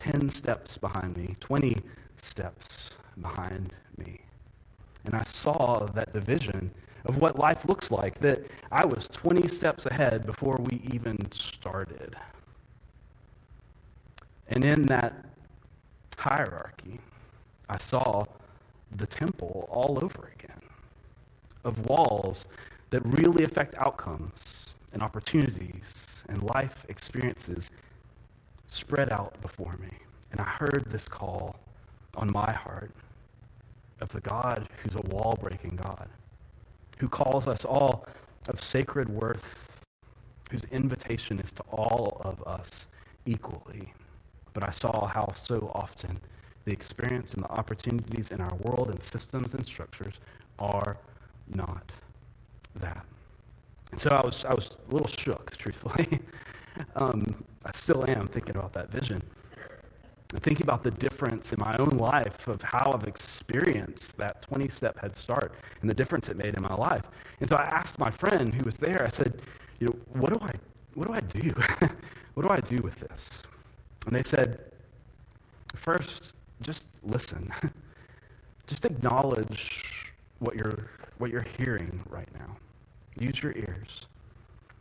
ten 0.00 0.28
steps 0.30 0.76
behind 0.78 1.16
me, 1.16 1.36
20 1.38 1.76
steps 2.20 2.90
behind 3.20 3.72
me. 3.96 4.20
And 5.04 5.14
I 5.14 5.22
saw 5.24 5.86
that 5.94 6.12
division 6.12 6.70
of 7.04 7.18
what 7.18 7.38
life 7.38 7.64
looks 7.66 7.90
like, 7.90 8.18
that 8.20 8.42
I 8.72 8.84
was 8.84 9.08
20 9.08 9.48
steps 9.48 9.86
ahead 9.86 10.26
before 10.26 10.58
we 10.58 10.82
even 10.92 11.30
started. 11.32 12.16
And 14.48 14.64
in 14.64 14.86
that 14.86 15.24
hierarchy, 16.16 16.98
I 17.68 17.78
saw 17.78 18.24
the 18.96 19.06
temple 19.06 19.68
all 19.70 19.98
over 20.02 20.30
again 20.34 20.60
of 21.64 21.86
walls 21.86 22.46
that 22.90 23.00
really 23.04 23.44
affect 23.44 23.78
outcomes 23.78 24.74
and 24.92 25.02
opportunities 25.02 26.24
and 26.28 26.42
life 26.42 26.84
experiences 26.88 27.70
spread 28.70 29.12
out 29.12 29.40
before 29.42 29.76
me. 29.80 29.90
And 30.32 30.40
I 30.40 30.44
heard 30.44 30.86
this 30.88 31.06
call 31.08 31.56
on 32.14 32.32
my 32.32 32.52
heart 32.52 32.92
of 34.00 34.08
the 34.10 34.20
God 34.20 34.68
who's 34.82 34.94
a 34.94 35.02
wall 35.14 35.36
breaking 35.40 35.78
God, 35.82 36.08
who 36.98 37.08
calls 37.08 37.46
us 37.46 37.64
all 37.64 38.06
of 38.48 38.62
sacred 38.62 39.08
worth, 39.08 39.82
whose 40.50 40.64
invitation 40.70 41.38
is 41.40 41.52
to 41.52 41.62
all 41.70 42.20
of 42.24 42.42
us 42.46 42.86
equally. 43.26 43.92
But 44.52 44.66
I 44.66 44.70
saw 44.70 45.06
how 45.06 45.32
so 45.34 45.70
often 45.74 46.18
the 46.64 46.72
experience 46.72 47.34
and 47.34 47.44
the 47.44 47.50
opportunities 47.50 48.30
in 48.30 48.40
our 48.40 48.54
world 48.62 48.90
and 48.90 49.02
systems 49.02 49.54
and 49.54 49.66
structures 49.66 50.14
are 50.58 50.96
not 51.52 51.90
that. 52.76 53.04
And 53.90 54.00
so 54.00 54.10
I 54.10 54.24
was, 54.24 54.44
I 54.44 54.54
was 54.54 54.78
a 54.88 54.92
little 54.92 55.08
shook, 55.08 55.56
truthfully. 55.56 56.20
um, 56.96 57.44
I 57.64 57.72
still 57.72 58.04
am 58.08 58.26
thinking 58.26 58.56
about 58.56 58.72
that 58.72 58.90
vision. 58.90 59.22
And 60.32 60.42
thinking 60.42 60.64
about 60.64 60.82
the 60.82 60.92
difference 60.92 61.52
in 61.52 61.58
my 61.58 61.74
own 61.78 61.98
life 61.98 62.46
of 62.46 62.62
how 62.62 62.92
I've 62.92 63.06
experienced 63.06 64.16
that 64.16 64.42
20 64.42 64.68
step 64.68 64.98
head 65.00 65.16
start 65.16 65.54
and 65.80 65.90
the 65.90 65.94
difference 65.94 66.28
it 66.28 66.36
made 66.36 66.54
in 66.56 66.62
my 66.62 66.74
life. 66.74 67.02
And 67.40 67.48
so 67.48 67.56
I 67.56 67.64
asked 67.64 67.98
my 67.98 68.10
friend 68.10 68.54
who 68.54 68.64
was 68.64 68.76
there, 68.76 69.04
I 69.04 69.10
said, 69.10 69.42
you 69.80 69.88
know, 69.88 69.96
what 70.12 70.32
do 70.32 70.38
I, 70.44 70.52
what 70.94 71.08
do 71.08 71.14
I 71.14 71.20
do? 71.20 71.50
what 72.34 72.44
do 72.44 72.48
I 72.48 72.60
do 72.60 72.76
with 72.82 73.00
this? 73.00 73.42
And 74.06 74.14
they 74.14 74.22
said, 74.22 74.60
first, 75.74 76.34
just 76.62 76.84
listen. 77.02 77.52
just 78.66 78.84
acknowledge 78.84 79.84
what 80.38 80.54
you're, 80.54 80.90
what 81.18 81.30
you're 81.30 81.46
hearing 81.58 82.00
right 82.08 82.28
now. 82.38 82.56
Use 83.18 83.42
your 83.42 83.52
ears. 83.56 84.06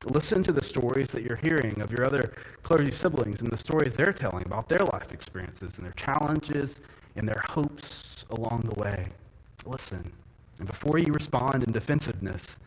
Listen 0.06 0.44
to 0.44 0.52
the 0.52 0.64
stories 0.64 1.10
that 1.10 1.24
you're 1.24 1.36
hearing 1.36 1.82
of 1.82 1.92
your 1.92 2.06
other 2.06 2.34
clergy 2.64 2.92
siblings 2.92 3.42
and 3.42 3.52
the 3.52 3.58
stories 3.58 3.94
they're 3.94 4.14
telling 4.14 4.46
about 4.46 4.70
their 4.70 4.80
life 4.80 5.12
experiences 5.12 5.78
and 5.78 5.86
their 5.86 5.94
challenges 5.94 6.78
and 7.16 7.28
their 7.28 7.44
hopes 7.50 8.26
along 8.30 8.62
the 8.62 8.80
way. 8.80 9.08
Listen. 9.66 10.12
And 10.60 10.68
before 10.68 11.00
you 11.00 11.12
respond 11.12 11.64
in 11.64 11.72
defensiveness, 11.72 12.58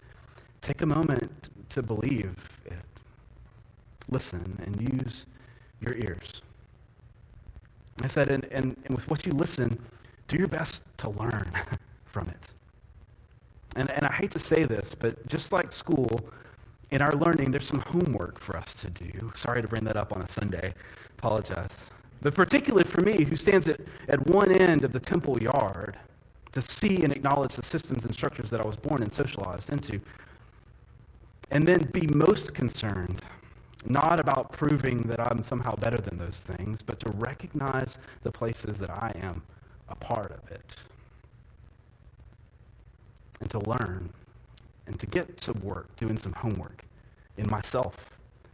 take 0.61 0.83
a 0.83 0.87
moment 0.87 1.49
to 1.71 1.83
believe 1.83 2.37
it. 2.67 2.75
Listen 4.09 4.59
and 4.65 4.81
use 4.81 5.25
your 5.81 5.95
ears. 5.95 6.43
I 8.03 8.09
said, 8.09 8.29
and, 8.29 8.45
and, 8.47 8.77
and 8.85 8.95
with 8.95 9.09
what 9.09 9.25
you 9.27 9.33
listen, 9.33 9.79
do 10.29 10.37
your 10.37 10.49
best 10.49 10.83
to 10.99 11.11
learn 11.11 11.51
from 12.05 12.29
it. 12.29 12.51
And, 13.77 13.91
and 13.91 14.07
I 14.07 14.13
hate 14.13 14.31
to 14.33 14.39
say 14.39 14.65
this, 14.65 14.95
but 14.95 15.27
just 15.29 15.53
like 15.53 15.73
school, 15.73 16.21
in 16.93 17.01
our 17.01 17.15
learning, 17.15 17.51
there's 17.51 17.67
some 17.67 17.81
homework 17.81 18.39
for 18.39 18.57
us 18.57 18.75
to 18.75 18.91
do. 18.91 19.33
Sorry 19.35 19.63
to 19.63 19.67
bring 19.67 19.83
that 19.85 19.97
up 19.97 20.15
on 20.15 20.21
a 20.21 20.29
Sunday. 20.29 20.75
Apologize. 21.19 21.87
But 22.21 22.35
particularly 22.35 22.85
for 22.85 23.01
me, 23.01 23.25
who 23.25 23.35
stands 23.35 23.67
at, 23.67 23.81
at 24.09 24.27
one 24.27 24.53
end 24.53 24.85
of 24.85 24.93
the 24.93 25.01
temple 25.01 25.43
yard, 25.43 25.97
to 26.53 26.61
see 26.61 27.03
and 27.03 27.11
acknowledge 27.11 27.57
the 27.57 27.63
systems 27.63 28.05
and 28.05 28.13
structures 28.13 28.51
that 28.51 28.61
I 28.61 28.67
was 28.67 28.77
born 28.77 29.03
and 29.03 29.11
socialized 29.13 29.71
into, 29.71 30.01
and 31.51 31.67
then 31.67 31.91
be 31.93 32.07
most 32.09 32.55
concerned 32.55 33.23
not 33.85 34.21
about 34.21 34.53
proving 34.53 35.03
that 35.05 35.19
I'm 35.19 35.43
somehow 35.43 35.75
better 35.75 35.97
than 35.97 36.19
those 36.19 36.41
things, 36.41 36.83
but 36.83 37.01
to 37.01 37.11
recognize 37.13 37.97
the 38.23 38.31
places 38.31 38.77
that 38.79 38.91
I 38.91 39.13
am 39.21 39.43
a 39.89 39.97
part 39.97 40.31
of 40.31 40.51
it. 40.53 40.77
And 43.41 43.51
to 43.51 43.59
learn 43.61 44.13
and 44.93 45.01
to 45.01 45.07
get 45.07 45.39
to 45.39 45.55
work 45.55 45.97
doing 45.97 46.19
some 46.19 46.35
homework 46.35 46.85
in 47.39 47.49
myself, 47.49 47.97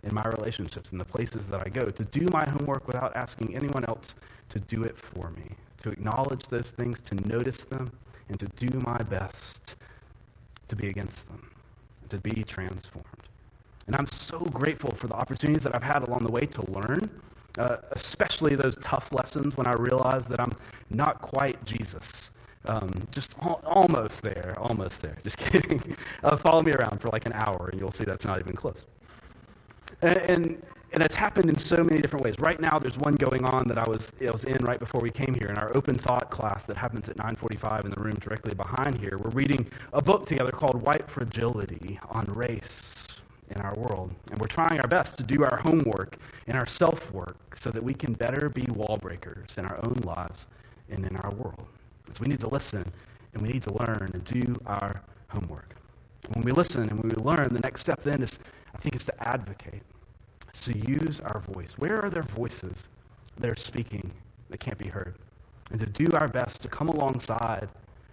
in 0.05 0.15
my 0.15 0.25
relationships, 0.25 0.93
in 0.93 0.99
the 0.99 1.05
places 1.05 1.49
that 1.49 1.61
I 1.67 1.69
go, 1.69 1.91
to 1.91 2.05
do 2.05 2.29
my 2.33 2.49
homework 2.49 2.87
without 2.87 3.17
asking 3.17 3.57
anyone 3.57 3.85
else 3.85 4.15
to 4.51 4.61
do 4.61 4.85
it 4.85 4.97
for 4.97 5.31
me, 5.31 5.51
to 5.79 5.91
acknowledge 5.91 6.45
those 6.45 6.71
things, 6.71 7.01
to 7.03 7.17
notice 7.29 7.65
them, 7.65 7.91
and 8.29 8.39
to 8.39 8.47
do 8.55 8.79
my 8.79 8.99
best 8.99 9.75
to 10.69 10.77
be 10.77 10.89
against 10.89 11.27
them, 11.27 11.51
to 12.09 12.19
be 12.19 12.45
transformed. 12.45 13.07
And 13.89 13.97
I'm 13.97 14.07
so 14.07 14.39
grateful 14.39 14.95
for 14.95 15.09
the 15.09 15.15
opportunities 15.15 15.65
that 15.65 15.75
I've 15.75 15.83
had 15.83 16.07
along 16.07 16.21
the 16.25 16.31
way 16.31 16.47
to 16.47 16.71
learn, 16.71 17.11
uh, 17.59 17.79
especially 17.93 18.55
those 18.55 18.77
tough 18.77 19.11
lessons 19.13 19.57
when 19.57 19.67
I 19.67 19.73
realized 19.73 20.29
that 20.29 20.39
I'm 20.39 20.53
not 20.89 21.21
quite 21.21 21.65
Jesus. 21.65 22.31
Um, 22.69 22.91
just 23.11 23.35
al- 23.41 23.63
almost 23.65 24.21
there, 24.23 24.55
almost 24.59 25.01
there. 25.01 25.17
Just 25.25 25.39
kidding. 25.39 25.97
Uh, 26.23 26.37
follow 26.37 26.63
me 26.63 26.73
around 26.73 27.01
for 27.01 27.09
like 27.09 27.25
an 27.25 27.33
hour, 27.33 27.71
and 27.73 27.81
you'll 27.81 27.93
see 27.93 28.05
that's 28.05 28.27
not 28.27 28.39
even 28.39 28.55
close. 28.55 28.85
And, 30.03 30.19
and, 30.19 30.63
and 30.93 31.03
it's 31.03 31.15
happened 31.15 31.49
in 31.49 31.59
so 31.59 31.83
many 31.83 32.01
different 32.01 32.25
ways. 32.25 32.39
Right 32.39 32.61
now, 32.61 32.79
there's 32.79 32.99
one 32.99 33.15
going 33.15 33.45
on 33.47 33.69
that 33.69 33.79
I 33.79 33.89
was, 33.89 34.13
I 34.27 34.31
was 34.31 34.45
in 34.45 34.63
right 34.65 34.79
before 34.79 35.01
we 35.01 35.11
came 35.11 35.35
here 35.35 35.49
in 35.49 35.57
our 35.57 35.75
open 35.75 35.99
thought 35.99 36.31
class 36.31 36.65
that 36.65 36.77
happens 36.77 37.09
at 37.09 37.17
9:45 37.17 37.85
in 37.87 37.91
the 37.91 38.01
room 38.01 38.17
directly 38.21 38.55
behind 38.55 38.99
here. 38.99 39.19
We're 39.19 39.31
reading 39.31 39.67
a 39.95 40.03
book 40.03 40.27
together 40.27 40.53
called 40.53 40.83
White 40.83 41.11
Fragility 41.11 41.99
on 42.11 42.27
race 42.27 42.95
in 43.51 43.61
our 43.63 43.75
world. 43.77 44.15
And 44.31 44.39
we're 44.41 44.47
trying 44.47 44.79
our 44.81 44.89
best 44.89 45.17
to 45.19 45.23
do 45.23 45.43
our 45.45 45.59
homework 45.59 46.19
and 46.47 46.59
our 46.59 46.67
self 46.67 47.11
work 47.13 47.57
so 47.57 47.71
that 47.71 47.83
we 47.83 47.95
can 47.95 48.13
better 48.13 48.51
be 48.51 48.67
wall 48.73 48.99
breakers 49.01 49.49
in 49.57 49.65
our 49.65 49.79
own 49.87 49.97
lives 50.05 50.47
and 50.91 51.07
in 51.07 51.17
our 51.17 51.31
world. 51.33 51.67
So 52.15 52.23
we 52.23 52.29
need 52.29 52.41
to 52.41 52.49
listen 52.49 52.85
and 53.33 53.43
we 53.43 53.49
need 53.49 53.63
to 53.65 53.73
learn 53.73 54.11
and 54.13 54.25
do 54.25 54.57
our 54.67 55.03
homework. 55.29 55.75
When 56.33 56.45
we 56.45 56.53
listen 56.53 56.83
and 56.83 56.93
when 57.01 57.09
we 57.09 57.23
learn, 57.23 57.49
the 57.53 57.61
next 57.61 57.81
step 57.81 58.03
then 58.03 58.23
is, 58.23 58.39
I 58.75 58.79
think, 58.79 58.97
is 58.97 59.05
to 59.05 59.29
advocate. 59.29 59.83
To 60.63 60.77
use 60.77 61.21
our 61.21 61.39
voice. 61.39 61.75
Where 61.79 62.05
are 62.05 62.11
there 62.11 62.23
voices 62.23 62.89
that 63.39 63.49
are 63.49 63.57
speaking 63.57 64.11
that 64.51 64.59
can't 64.59 64.77
be 64.77 64.89
heard? 64.89 65.15
And 65.71 65.79
to 65.79 65.87
do 65.87 66.09
our 66.17 66.27
best 66.27 66.63
to 66.63 66.69
come 66.69 66.89
alongside 66.89 67.69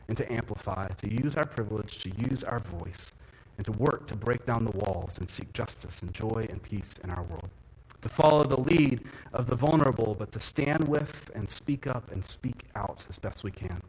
and 0.07 0.15
to 0.17 0.31
amplify, 0.31 0.89
to 0.89 1.11
use 1.11 1.35
our 1.35 1.45
privilege, 1.45 2.03
to 2.03 2.09
use 2.29 2.43
our 2.43 2.59
voice, 2.59 3.13
and 3.57 3.65
to 3.65 3.71
work 3.71 4.05
to 4.07 4.15
break 4.15 4.45
down 4.45 4.65
the 4.65 4.77
walls 4.77 5.17
and 5.17 5.29
seek 5.29 5.51
justice 5.53 6.01
and 6.01 6.13
joy 6.13 6.45
and 6.49 6.61
peace 6.61 6.93
in 7.03 7.09
our 7.09 7.23
world. 7.23 7.49
To 8.05 8.09
follow 8.09 8.43
the 8.43 8.61
lead 8.61 9.01
of 9.33 9.47
the 9.47 9.55
vulnerable, 9.55 10.13
but 10.13 10.31
to 10.33 10.39
stand 10.39 10.87
with 10.87 11.31
and 11.33 11.49
speak 11.49 11.87
up 11.87 12.11
and 12.11 12.23
speak 12.23 12.65
out 12.75 13.03
as 13.09 13.17
best 13.17 13.43
we 13.43 13.49
can. 13.49 13.81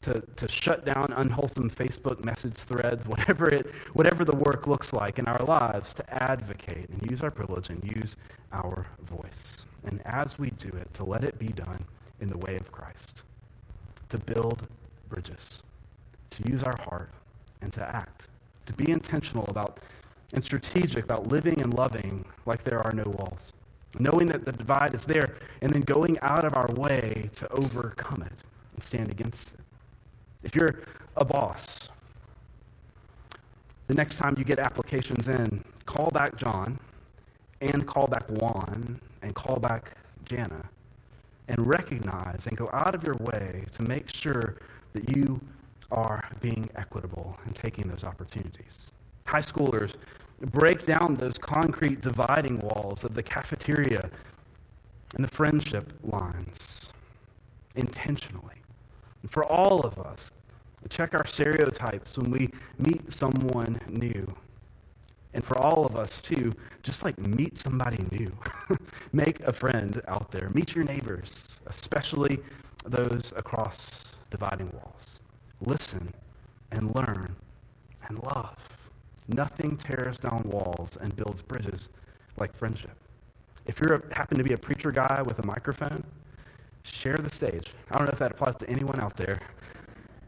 To, 0.00 0.24
to 0.34 0.48
shut 0.48 0.84
down 0.84 1.14
unwholesome 1.16 1.70
Facebook 1.70 2.24
message 2.24 2.54
threads, 2.54 3.06
whatever, 3.06 3.48
it, 3.48 3.70
whatever 3.92 4.24
the 4.24 4.34
work 4.34 4.66
looks 4.66 4.92
like 4.92 5.20
in 5.20 5.28
our 5.28 5.38
lives, 5.44 5.94
to 5.94 6.12
advocate 6.12 6.88
and 6.88 7.08
use 7.08 7.22
our 7.22 7.30
privilege 7.30 7.70
and 7.70 7.84
use 7.94 8.16
our 8.52 8.88
voice. 9.04 9.58
And 9.84 10.02
as 10.04 10.36
we 10.36 10.50
do 10.50 10.70
it, 10.70 10.92
to 10.94 11.04
let 11.04 11.22
it 11.22 11.38
be 11.38 11.46
done 11.46 11.84
in 12.20 12.28
the 12.28 12.38
way 12.38 12.56
of 12.56 12.72
Christ. 12.72 13.22
To 14.08 14.18
build 14.18 14.66
bridges, 15.08 15.60
to 16.30 16.50
use 16.50 16.64
our 16.64 16.76
heart, 16.82 17.10
and 17.60 17.72
to 17.74 17.86
act 17.86 18.26
to 18.66 18.72
be 18.72 18.90
intentional 18.90 19.44
about 19.46 19.80
and 20.32 20.42
strategic 20.42 21.04
about 21.04 21.28
living 21.28 21.60
and 21.60 21.74
loving 21.74 22.24
like 22.46 22.64
there 22.64 22.80
are 22.80 22.92
no 22.92 23.04
walls. 23.04 23.52
Knowing 23.98 24.26
that 24.26 24.44
the 24.44 24.52
divide 24.52 24.94
is 24.94 25.04
there, 25.04 25.36
and 25.60 25.70
then 25.72 25.82
going 25.82 26.18
out 26.22 26.44
of 26.44 26.56
our 26.56 26.68
way 26.74 27.28
to 27.36 27.46
overcome 27.52 28.22
it 28.22 28.32
and 28.74 28.82
stand 28.82 29.10
against 29.10 29.48
it. 29.48 29.60
If 30.42 30.54
you're 30.54 30.80
a 31.16 31.24
boss, 31.24 31.90
the 33.88 33.94
next 33.94 34.16
time 34.16 34.34
you 34.38 34.44
get 34.44 34.58
applications 34.58 35.28
in, 35.28 35.62
call 35.84 36.08
back 36.08 36.36
John 36.36 36.78
and 37.60 37.86
call 37.86 38.06
back 38.06 38.26
Juan 38.28 39.00
and 39.20 39.34
call 39.34 39.58
back 39.58 39.92
Jana 40.24 40.68
and 41.48 41.66
recognize 41.66 42.46
and 42.46 42.56
go 42.56 42.70
out 42.72 42.94
of 42.94 43.04
your 43.04 43.16
way 43.20 43.64
to 43.72 43.82
make 43.82 44.08
sure 44.08 44.56
that 44.94 45.14
you 45.16 45.40
are 45.90 46.24
being 46.40 46.68
equitable 46.74 47.38
and 47.44 47.54
taking 47.54 47.86
those 47.88 48.04
opportunities. 48.04 48.90
High 49.26 49.40
schoolers 49.42 49.94
break 50.46 50.86
down 50.86 51.16
those 51.16 51.38
concrete 51.38 52.00
dividing 52.00 52.58
walls 52.60 53.04
of 53.04 53.14
the 53.14 53.22
cafeteria 53.22 54.10
and 55.14 55.24
the 55.24 55.28
friendship 55.28 55.92
lines 56.02 56.92
intentionally. 57.76 58.56
And 59.22 59.30
for 59.30 59.44
all 59.44 59.80
of 59.80 59.98
us, 59.98 60.30
check 60.88 61.14
our 61.14 61.26
stereotypes 61.26 62.18
when 62.18 62.30
we 62.30 62.50
meet 62.78 63.12
someone 63.12 63.80
new. 63.88 64.34
And 65.34 65.44
for 65.44 65.56
all 65.56 65.86
of 65.86 65.96
us, 65.96 66.20
too, 66.20 66.52
just 66.82 67.04
like 67.04 67.18
meet 67.18 67.56
somebody 67.56 68.04
new. 68.10 68.36
Make 69.12 69.40
a 69.40 69.52
friend 69.52 70.02
out 70.08 70.30
there. 70.30 70.50
Meet 70.50 70.74
your 70.74 70.84
neighbors, 70.84 71.58
especially 71.66 72.40
those 72.84 73.32
across 73.36 74.12
dividing 74.30 74.70
walls 74.72 75.20
listen 75.66 76.12
and 76.70 76.94
learn 76.94 77.34
and 78.08 78.22
love. 78.22 78.56
Nothing 79.28 79.76
tears 79.76 80.18
down 80.18 80.42
walls 80.44 80.96
and 81.00 81.14
builds 81.14 81.42
bridges 81.42 81.88
like 82.36 82.54
friendship. 82.56 82.96
If 83.66 83.80
you 83.80 84.02
happen 84.12 84.38
to 84.38 84.44
be 84.44 84.54
a 84.54 84.58
preacher 84.58 84.90
guy 84.90 85.22
with 85.22 85.38
a 85.38 85.46
microphone, 85.46 86.04
share 86.82 87.16
the 87.16 87.30
stage. 87.30 87.72
I 87.90 87.98
don't 87.98 88.06
know 88.06 88.12
if 88.12 88.18
that 88.18 88.32
applies 88.32 88.56
to 88.56 88.68
anyone 88.68 88.98
out 88.98 89.16
there. 89.16 89.38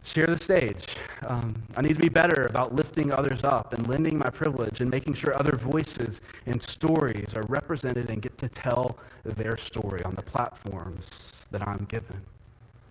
Share 0.05 0.27
the 0.27 0.39
stage. 0.39 0.85
Um, 1.27 1.63
I 1.77 1.81
need 1.81 1.97
to 1.97 2.03
be 2.03 2.11
better 2.11 2.47
about 2.47 2.75
lifting 2.75 3.13
others 3.13 3.43
up 3.43 3.73
and 3.73 3.89
lending 3.89 4.19
my 4.19 4.29
privilege 4.29 4.81
and 4.81 4.91
making 4.91 5.15
sure 5.15 5.37
other 5.37 5.57
voices 5.57 6.21
and 6.47 6.63
stories 6.63 7.35
are 7.35 7.45
represented 7.49 8.11
and 8.11 8.21
get 8.21 8.37
to 8.39 8.49
tell 8.49 8.99
their 9.25 9.57
story 9.57 10.03
on 10.05 10.15
the 10.15 10.23
platforms 10.23 11.47
that 11.51 11.67
I'm 11.67 11.87
given. 11.87 12.21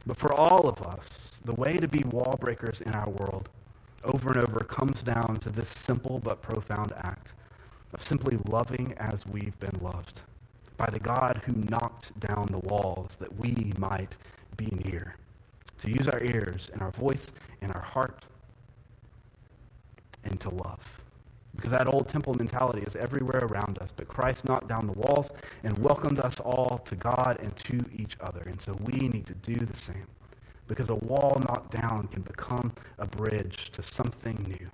But 0.05 0.17
for 0.17 0.33
all 0.33 0.67
of 0.67 0.81
us, 0.81 1.39
the 1.45 1.53
way 1.53 1.77
to 1.77 1.87
be 1.87 2.03
wall 2.03 2.35
breakers 2.39 2.81
in 2.81 2.93
our 2.93 3.09
world 3.09 3.47
over 4.03 4.31
and 4.31 4.37
over 4.47 4.59
comes 4.61 5.01
down 5.01 5.37
to 5.41 5.49
this 5.49 5.69
simple 5.69 6.19
but 6.19 6.41
profound 6.41 6.93
act 6.97 7.33
of 7.93 8.05
simply 8.05 8.37
loving 8.47 8.93
as 8.97 9.25
we've 9.25 9.57
been 9.59 9.79
loved 9.81 10.21
by 10.77 10.87
the 10.87 10.99
God 10.99 11.41
who 11.45 11.53
knocked 11.53 12.17
down 12.19 12.47
the 12.47 12.59
walls 12.59 13.15
that 13.19 13.37
we 13.37 13.71
might 13.77 14.15
be 14.57 14.67
near. 14.85 15.15
To 15.79 15.89
use 15.89 16.07
our 16.07 16.21
ears 16.23 16.69
and 16.73 16.81
our 16.81 16.91
voice 16.91 17.27
and 17.61 17.73
our 17.73 17.81
heart 17.81 18.25
and 20.23 20.39
to 20.39 20.49
love. 20.49 20.79
Because 21.55 21.71
that 21.71 21.87
old 21.87 22.07
temple 22.07 22.33
mentality 22.33 22.81
is 22.81 22.95
everywhere 22.95 23.43
around 23.43 23.77
us. 23.79 23.89
But 23.95 24.07
Christ 24.07 24.45
knocked 24.45 24.67
down 24.67 24.87
the 24.87 24.93
walls 24.93 25.29
and 25.63 25.77
welcomed 25.77 26.19
us 26.19 26.39
all 26.39 26.81
to 26.85 26.95
God 26.95 27.37
and 27.41 27.55
to 27.57 27.85
each 27.95 28.17
other. 28.19 28.41
And 28.41 28.59
so 28.59 28.73
we 28.81 29.07
need 29.07 29.27
to 29.27 29.35
do 29.35 29.53
the 29.53 29.77
same. 29.77 30.07
Because 30.67 30.89
a 30.89 30.95
wall 30.95 31.41
knocked 31.47 31.71
down 31.71 32.07
can 32.07 32.21
become 32.21 32.71
a 32.97 33.05
bridge 33.05 33.71
to 33.71 33.83
something 33.83 34.35
new. 34.47 34.69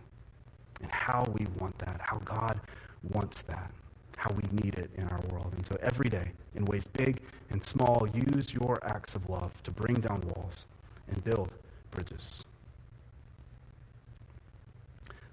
And 0.82 0.91
how 0.91 1.25
we 1.38 1.45
want 1.58 1.78
that, 1.80 1.99
how 1.99 2.19
God 2.19 2.60
wants 3.04 3.41
that, 3.43 3.71
how 4.17 4.34
we 4.34 4.43
need 4.63 4.75
it 4.75 4.91
in 4.95 5.08
our 5.10 5.19
world. 5.32 5.54
And 5.56 5.65
so 5.65 5.78
every 5.82 6.10
day, 6.10 6.32
in 6.56 6.65
ways 6.65 6.86
big 6.86 7.21
and 7.49 7.63
small, 7.63 8.08
use 8.13 8.54
your 8.54 8.80
acts 8.84 9.15
of 9.15 9.28
love 9.30 9.52
to 9.63 9.71
bring 9.71 9.95
down 9.95 10.21
walls 10.36 10.67
and 11.10 11.23
build 11.23 11.49
bridges. 11.91 12.45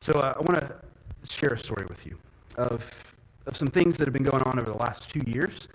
So 0.01 0.15
uh, 0.15 0.35
I 0.37 0.39
want 0.41 0.61
to 0.61 0.77
share 1.29 1.53
a 1.53 1.59
story 1.59 1.85
with 1.89 2.07
you 2.07 2.17
of, 2.57 3.15
of 3.47 3.57
some 3.57 3.69
things 3.69 3.97
that 3.99 4.07
have 4.07 4.13
been 4.13 4.23
going 4.23 4.43
on 4.43 4.59
over 4.59 4.71
the 4.71 4.79
last 4.79 5.09
two 5.11 5.23
years. 5.27 5.69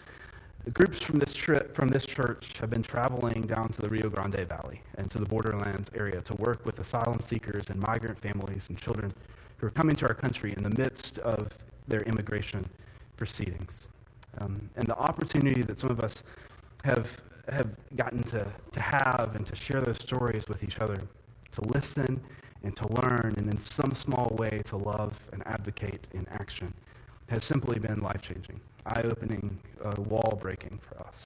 The 0.63 0.71
groups 0.71 1.02
from 1.02 1.17
this 1.17 1.34
trip 1.34 1.76
from 1.76 1.88
this 1.88 2.06
church 2.06 2.60
have 2.60 2.69
been 2.69 2.84
traveling 2.84 3.47
down 3.47 3.69
to 3.69 3.82
the 3.82 3.89
Rio 3.89 4.10
Grande 4.10 4.47
Valley 4.47 4.82
and 4.95 5.10
to 5.10 5.17
the 5.17 5.26
borderlands 5.26 5.89
area 5.95 6.21
to 6.21 6.36
work 6.36 6.63
with 6.65 6.78
asylum 6.78 7.19
seekers 7.21 7.69
and 7.69 7.80
migrant 7.80 8.19
families 8.19 8.69
and 8.69 8.78
children 8.78 9.12
who 9.58 9.67
are 9.67 9.71
coming 9.71 9.95
to 9.95 10.08
our 10.08 10.13
country 10.13 10.54
in 10.56 10.62
the 10.62 10.69
midst 10.69 11.17
of 11.19 11.50
their 11.88 12.02
immigration 12.02 12.69
proceedings. 13.17 13.88
Um, 14.38 14.69
and 14.76 14.88
the 14.88 14.97
opportunity 14.97 15.63
that 15.63 15.80
some 15.80 15.89
of 15.89 16.00
us 16.00 16.21
have 16.84 17.08
have 17.50 17.69
gotten 17.95 18.21
to, 18.24 18.45
to 18.71 18.80
have 18.80 19.32
and 19.36 19.47
to 19.47 19.56
share 19.56 19.82
those 19.82 20.00
stories 20.00 20.47
with 20.47 20.63
each 20.63 20.78
other, 20.80 21.02
to 21.54 21.62
listen 21.62 22.21
and 22.63 22.76
to 22.78 22.88
learn, 22.93 23.34
and 23.38 23.52
in 23.52 23.60
some 23.60 23.93
small 23.95 24.36
way 24.38 24.62
to 24.65 24.78
love 24.78 25.19
and 25.34 25.45
advocate 25.47 26.08
in 26.13 26.28
action, 26.30 26.71
has 27.30 27.43
simply 27.43 27.80
been 27.80 28.00
life 28.02 28.21
changing, 28.21 28.60
eye 28.85 29.01
opening, 29.03 29.57
uh, 29.83 29.93
wall 30.01 30.37
breaking 30.41 30.79
for 30.87 30.99
us. 31.05 31.25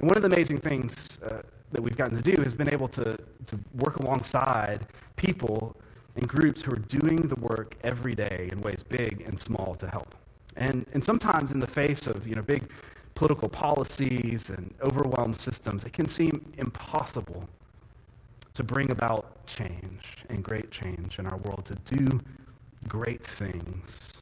And 0.00 0.08
one 0.08 0.16
of 0.16 0.22
the 0.22 0.28
amazing 0.34 0.58
things 0.58 1.18
uh, 1.24 1.42
that 1.72 1.82
we've 1.82 1.96
gotten 1.96 2.16
to 2.16 2.22
do 2.22 2.40
has 2.42 2.54
been 2.54 2.72
able 2.72 2.88
to, 2.88 3.16
to 3.46 3.58
work 3.76 3.96
alongside 3.96 4.86
people 5.16 5.76
and 6.16 6.28
groups 6.28 6.62
who 6.62 6.72
are 6.72 6.76
doing 6.76 7.16
the 7.28 7.34
work 7.36 7.76
every 7.82 8.14
day 8.14 8.48
in 8.52 8.60
ways 8.60 8.82
big 8.88 9.24
and 9.26 9.38
small 9.38 9.74
to 9.76 9.88
help. 9.88 10.14
And, 10.56 10.86
and 10.94 11.04
sometimes 11.04 11.50
in 11.50 11.60
the 11.60 11.66
face 11.66 12.06
of 12.06 12.26
you 12.26 12.36
know, 12.36 12.42
big 12.42 12.68
political 13.14 13.48
policies 13.48 14.50
and 14.50 14.72
overwhelmed 14.82 15.38
systems, 15.38 15.84
it 15.84 15.92
can 15.92 16.08
seem 16.08 16.52
impossible 16.58 17.48
to 18.54 18.62
bring 18.62 18.90
about 18.90 19.46
change 19.46 20.24
and 20.28 20.42
great 20.42 20.70
change 20.70 21.18
in 21.18 21.26
our 21.26 21.36
world, 21.38 21.64
to 21.66 21.96
do 21.96 22.20
great 22.88 23.24
things. 23.24 24.13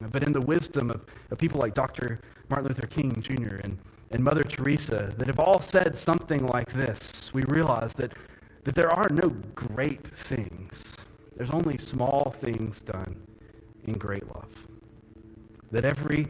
But 0.00 0.22
in 0.22 0.32
the 0.32 0.40
wisdom 0.40 0.90
of, 0.90 1.04
of 1.30 1.38
people 1.38 1.60
like 1.60 1.74
Dr. 1.74 2.20
Martin 2.48 2.68
Luther 2.68 2.86
King 2.86 3.20
Jr. 3.22 3.56
and, 3.64 3.78
and 4.10 4.22
Mother 4.22 4.44
Teresa 4.44 5.12
that 5.16 5.26
have 5.26 5.40
all 5.40 5.60
said 5.60 5.96
something 5.96 6.46
like 6.46 6.72
this, 6.72 7.32
we 7.32 7.42
realize 7.48 7.92
that, 7.94 8.12
that 8.64 8.74
there 8.74 8.92
are 8.92 9.08
no 9.10 9.30
great 9.54 10.06
things. 10.14 10.96
There's 11.36 11.50
only 11.50 11.78
small 11.78 12.34
things 12.40 12.80
done 12.80 13.16
in 13.84 13.94
great 13.94 14.26
love. 14.26 14.50
That 15.70 15.84
every 15.84 16.28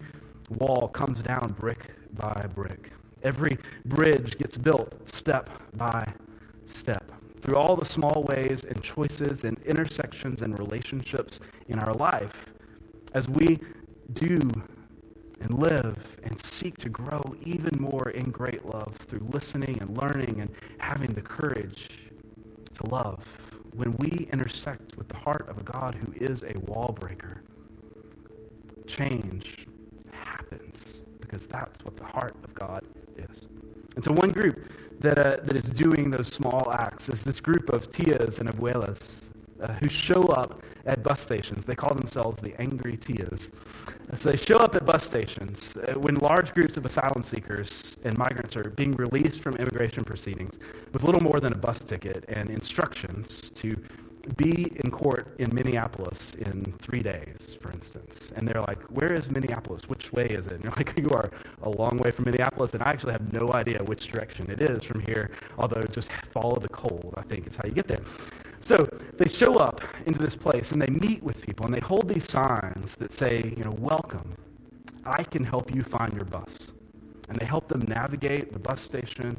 wall 0.48 0.88
comes 0.88 1.20
down 1.20 1.54
brick 1.58 1.90
by 2.14 2.46
brick. 2.54 2.90
Every 3.22 3.58
bridge 3.84 4.38
gets 4.38 4.56
built 4.56 5.08
step 5.08 5.50
by 5.74 6.12
step 6.66 7.10
through 7.40 7.56
all 7.56 7.76
the 7.76 7.84
small 7.84 8.24
ways 8.28 8.64
and 8.64 8.82
choices 8.82 9.44
and 9.44 9.58
intersections 9.64 10.42
and 10.42 10.58
relationships 10.58 11.40
in 11.68 11.78
our 11.78 11.94
life 11.94 12.46
as 13.16 13.30
we 13.30 13.58
do 14.12 14.38
and 15.40 15.58
live 15.58 15.96
and 16.22 16.38
seek 16.44 16.76
to 16.76 16.90
grow 16.90 17.22
even 17.42 17.80
more 17.80 18.10
in 18.10 18.30
great 18.30 18.66
love 18.66 18.94
through 19.08 19.26
listening 19.30 19.78
and 19.80 19.96
learning 19.96 20.42
and 20.42 20.50
having 20.78 21.10
the 21.14 21.22
courage 21.22 21.88
to 22.74 22.86
love. 22.90 23.24
When 23.72 23.96
we 23.96 24.28
intersect 24.30 24.96
with 24.96 25.08
the 25.08 25.16
heart 25.16 25.48
of 25.48 25.56
a 25.56 25.62
God 25.62 25.94
who 25.94 26.12
is 26.22 26.42
a 26.42 26.58
wall 26.60 26.94
breaker, 26.98 27.42
change 28.86 29.66
happens 30.12 31.00
because 31.18 31.46
that's 31.46 31.82
what 31.84 31.96
the 31.96 32.04
heart 32.04 32.36
of 32.44 32.54
God 32.54 32.84
is. 33.16 33.48
And 33.94 34.04
so, 34.04 34.12
one 34.12 34.30
group 34.30 34.70
that, 35.00 35.18
uh, 35.18 35.36
that 35.42 35.56
is 35.56 35.64
doing 35.64 36.10
those 36.10 36.28
small 36.28 36.70
acts 36.72 37.08
is 37.08 37.22
this 37.22 37.40
group 37.40 37.70
of 37.70 37.90
tias 37.90 38.40
and 38.40 38.50
abuelas 38.50 39.25
uh, 39.60 39.72
who 39.74 39.88
show 39.88 40.22
up 40.22 40.62
at 40.84 41.02
bus 41.02 41.20
stations. 41.20 41.64
They 41.64 41.74
call 41.74 41.94
themselves 41.94 42.40
the 42.40 42.58
angry 42.60 42.96
tias. 42.96 43.50
So 44.16 44.30
they 44.30 44.36
show 44.36 44.56
up 44.56 44.74
at 44.74 44.86
bus 44.86 45.04
stations 45.04 45.76
uh, 45.76 45.94
when 45.94 46.14
large 46.16 46.54
groups 46.54 46.76
of 46.76 46.86
asylum 46.86 47.22
seekers 47.22 47.96
and 48.04 48.16
migrants 48.16 48.56
are 48.56 48.70
being 48.70 48.92
released 48.92 49.40
from 49.40 49.56
immigration 49.56 50.04
proceedings 50.04 50.58
with 50.92 51.02
little 51.02 51.22
more 51.22 51.40
than 51.40 51.52
a 51.52 51.58
bus 51.58 51.80
ticket 51.80 52.24
and 52.28 52.48
instructions 52.50 53.50
to 53.50 53.76
be 54.36 54.72
in 54.84 54.90
court 54.90 55.34
in 55.38 55.54
Minneapolis 55.54 56.34
in 56.34 56.64
three 56.80 57.02
days, 57.02 57.56
for 57.60 57.70
instance. 57.70 58.30
And 58.34 58.46
they're 58.46 58.62
like, 58.62 58.82
Where 58.84 59.12
is 59.12 59.30
Minneapolis? 59.30 59.88
Which 59.88 60.12
way 60.12 60.26
is 60.26 60.46
it? 60.46 60.52
And 60.52 60.64
you're 60.64 60.72
like, 60.76 60.98
You 60.98 61.10
are 61.10 61.30
a 61.62 61.70
long 61.70 61.98
way 61.98 62.10
from 62.10 62.24
Minneapolis, 62.24 62.74
and 62.74 62.82
I 62.82 62.88
actually 62.88 63.12
have 63.12 63.32
no 63.32 63.52
idea 63.52 63.78
which 63.84 64.08
direction 64.10 64.50
it 64.50 64.60
is 64.60 64.82
from 64.82 65.00
here, 65.00 65.30
although 65.58 65.82
just 65.82 66.10
follow 66.32 66.58
the 66.58 66.68
cold, 66.68 67.14
I 67.16 67.22
think 67.22 67.46
is 67.46 67.56
how 67.56 67.64
you 67.66 67.74
get 67.74 67.86
there. 67.86 68.00
So 68.66 68.88
they 69.16 69.28
show 69.28 69.54
up 69.54 69.80
into 70.06 70.18
this 70.18 70.34
place 70.34 70.72
and 70.72 70.82
they 70.82 70.88
meet 70.88 71.22
with 71.22 71.40
people 71.40 71.66
and 71.66 71.72
they 71.72 71.78
hold 71.78 72.08
these 72.08 72.28
signs 72.28 72.96
that 72.96 73.12
say, 73.12 73.54
you 73.56 73.62
know, 73.62 73.76
welcome. 73.78 74.34
I 75.04 75.22
can 75.22 75.44
help 75.44 75.72
you 75.72 75.82
find 75.82 76.12
your 76.12 76.24
bus. 76.24 76.72
And 77.28 77.38
they 77.38 77.46
help 77.46 77.68
them 77.68 77.82
navigate 77.82 78.52
the 78.52 78.58
bus 78.58 78.80
station 78.80 79.38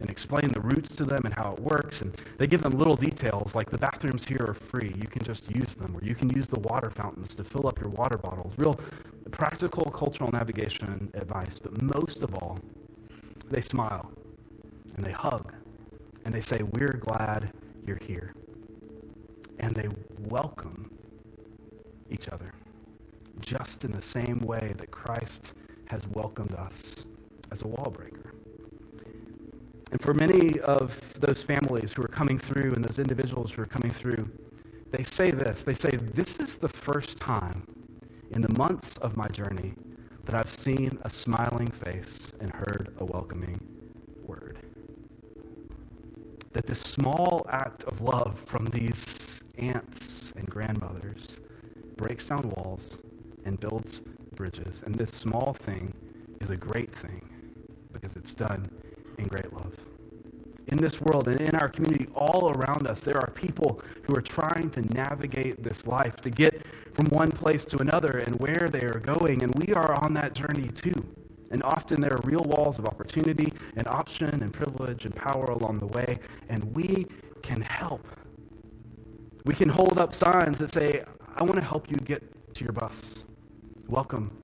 and 0.00 0.08
explain 0.08 0.52
the 0.52 0.60
routes 0.60 0.94
to 0.94 1.04
them 1.04 1.22
and 1.24 1.34
how 1.34 1.54
it 1.54 1.58
works. 1.58 2.02
And 2.02 2.16
they 2.36 2.46
give 2.46 2.62
them 2.62 2.78
little 2.78 2.94
details 2.94 3.52
like 3.56 3.68
the 3.68 3.78
bathrooms 3.78 4.24
here 4.24 4.46
are 4.46 4.54
free. 4.54 4.94
You 4.94 5.08
can 5.08 5.24
just 5.24 5.50
use 5.50 5.74
them, 5.74 5.96
or 5.96 6.04
you 6.04 6.14
can 6.14 6.30
use 6.30 6.46
the 6.46 6.60
water 6.60 6.88
fountains 6.88 7.34
to 7.34 7.42
fill 7.42 7.66
up 7.66 7.80
your 7.80 7.90
water 7.90 8.16
bottles. 8.16 8.52
Real 8.58 8.78
practical 9.32 9.90
cultural 9.90 10.30
navigation 10.30 11.10
advice. 11.14 11.58
But 11.60 11.82
most 11.82 12.22
of 12.22 12.32
all, 12.36 12.60
they 13.50 13.60
smile 13.60 14.12
and 14.96 15.04
they 15.04 15.10
hug 15.10 15.52
and 16.24 16.32
they 16.32 16.42
say, 16.42 16.62
We're 16.62 16.92
glad 16.92 17.52
you're 17.84 17.96
here. 17.96 18.34
And 19.58 19.74
they 19.74 19.88
welcome 20.18 20.90
each 22.10 22.28
other 22.28 22.52
just 23.40 23.84
in 23.84 23.92
the 23.92 24.02
same 24.02 24.40
way 24.40 24.74
that 24.78 24.90
Christ 24.90 25.52
has 25.86 26.06
welcomed 26.08 26.54
us 26.54 27.04
as 27.50 27.62
a 27.62 27.66
wall 27.66 27.90
breaker. 27.90 28.34
And 29.90 30.00
for 30.02 30.12
many 30.12 30.60
of 30.60 31.00
those 31.20 31.42
families 31.42 31.92
who 31.92 32.02
are 32.02 32.08
coming 32.08 32.38
through 32.38 32.74
and 32.74 32.84
those 32.84 32.98
individuals 32.98 33.52
who 33.52 33.62
are 33.62 33.66
coming 33.66 33.90
through, 33.90 34.30
they 34.90 35.02
say 35.04 35.30
this. 35.30 35.62
They 35.62 35.74
say, 35.74 35.90
This 35.90 36.38
is 36.38 36.58
the 36.58 36.68
first 36.68 37.18
time 37.18 37.66
in 38.30 38.42
the 38.42 38.52
months 38.52 38.96
of 38.98 39.16
my 39.16 39.28
journey 39.28 39.74
that 40.24 40.34
I've 40.34 40.50
seen 40.50 40.98
a 41.02 41.10
smiling 41.10 41.68
face 41.68 42.32
and 42.40 42.52
heard 42.52 42.94
a 42.98 43.04
welcoming 43.04 43.60
word. 44.26 44.58
That 46.52 46.66
this 46.66 46.80
small 46.80 47.46
act 47.48 47.84
of 47.84 48.00
love 48.02 48.40
from 48.44 48.66
these 48.66 49.37
aunts 49.58 50.32
and 50.36 50.48
grandmothers 50.48 51.38
breaks 51.96 52.26
down 52.26 52.50
walls 52.50 53.00
and 53.44 53.58
builds 53.58 54.00
bridges. 54.34 54.82
And 54.84 54.94
this 54.94 55.10
small 55.10 55.52
thing 55.52 55.92
is 56.40 56.50
a 56.50 56.56
great 56.56 56.94
thing 56.94 57.28
because 57.92 58.16
it's 58.16 58.34
done 58.34 58.70
in 59.18 59.24
great 59.24 59.52
love. 59.52 59.74
In 60.68 60.76
this 60.76 61.00
world 61.00 61.28
and 61.28 61.40
in 61.40 61.54
our 61.56 61.68
community, 61.68 62.08
all 62.14 62.50
around 62.50 62.86
us, 62.86 63.00
there 63.00 63.16
are 63.16 63.30
people 63.30 63.80
who 64.02 64.14
are 64.14 64.20
trying 64.20 64.70
to 64.70 64.82
navigate 64.94 65.62
this 65.62 65.86
life, 65.86 66.16
to 66.16 66.30
get 66.30 66.62
from 66.92 67.06
one 67.06 67.32
place 67.32 67.64
to 67.66 67.78
another 67.78 68.18
and 68.18 68.38
where 68.38 68.68
they 68.70 68.82
are 68.82 69.00
going. 69.00 69.42
And 69.42 69.54
we 69.54 69.72
are 69.72 69.98
on 70.04 70.12
that 70.14 70.34
journey 70.34 70.68
too. 70.68 70.92
And 71.50 71.62
often 71.62 72.02
there 72.02 72.12
are 72.12 72.20
real 72.22 72.44
walls 72.44 72.78
of 72.78 72.84
opportunity 72.84 73.52
and 73.76 73.86
option 73.88 74.42
and 74.42 74.52
privilege 74.52 75.06
and 75.06 75.14
power 75.14 75.46
along 75.46 75.78
the 75.78 75.86
way, 75.86 76.18
and 76.50 76.62
we 76.74 77.06
can 77.42 77.62
help. 77.62 78.06
We 79.48 79.54
can 79.54 79.70
hold 79.70 79.96
up 79.96 80.12
signs 80.12 80.58
that 80.58 80.70
say, 80.74 81.02
I 81.34 81.42
want 81.42 81.54
to 81.54 81.62
help 81.62 81.90
you 81.90 81.96
get 81.96 82.22
to 82.54 82.64
your 82.64 82.74
bus. 82.74 83.24
Welcome. 83.86 84.42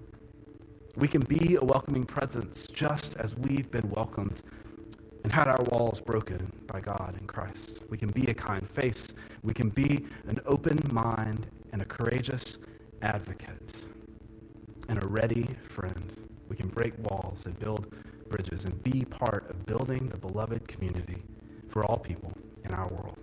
We 0.97 1.09
can 1.09 1.21
be 1.21 1.57
a 1.57 1.63
welcoming 1.63 2.05
presence 2.05 2.67
just 2.73 3.15
as 3.19 3.37
we've 3.37 3.71
been 3.71 3.91
welcomed 3.91 4.41
and 5.23 5.31
had 5.31 5.47
our 5.47 5.63
walls 5.65 6.01
broken 6.01 6.51
by 6.67 6.81
God 6.81 7.19
in 7.21 7.27
Christ. 7.27 7.83
We 7.91 7.99
can 7.99 8.13
be 8.13 8.31
a 8.31 8.35
kind 8.35 8.67
face. 8.71 9.09
We 9.43 9.53
can 9.53 9.69
be 9.69 10.07
an 10.27 10.39
open 10.47 10.81
mind 10.91 11.49
and 11.75 11.83
a 11.83 11.85
courageous 11.85 12.57
advocate 13.03 13.75
and 14.89 15.05
a 15.05 15.07
ready 15.07 15.55
friend. 15.69 16.17
We 16.49 16.57
can 16.57 16.69
break 16.69 16.95
walls 17.11 17.45
and 17.45 17.59
build 17.59 17.95
bridges 18.31 18.65
and 18.65 18.83
be 18.83 19.05
part 19.05 19.51
of 19.51 19.67
building 19.67 20.09
the 20.09 20.17
beloved 20.17 20.67
community 20.67 21.23
for 21.69 21.85
all 21.85 21.99
people 21.99 22.33
in 22.65 22.73
our 22.73 22.89
world. 22.89 23.19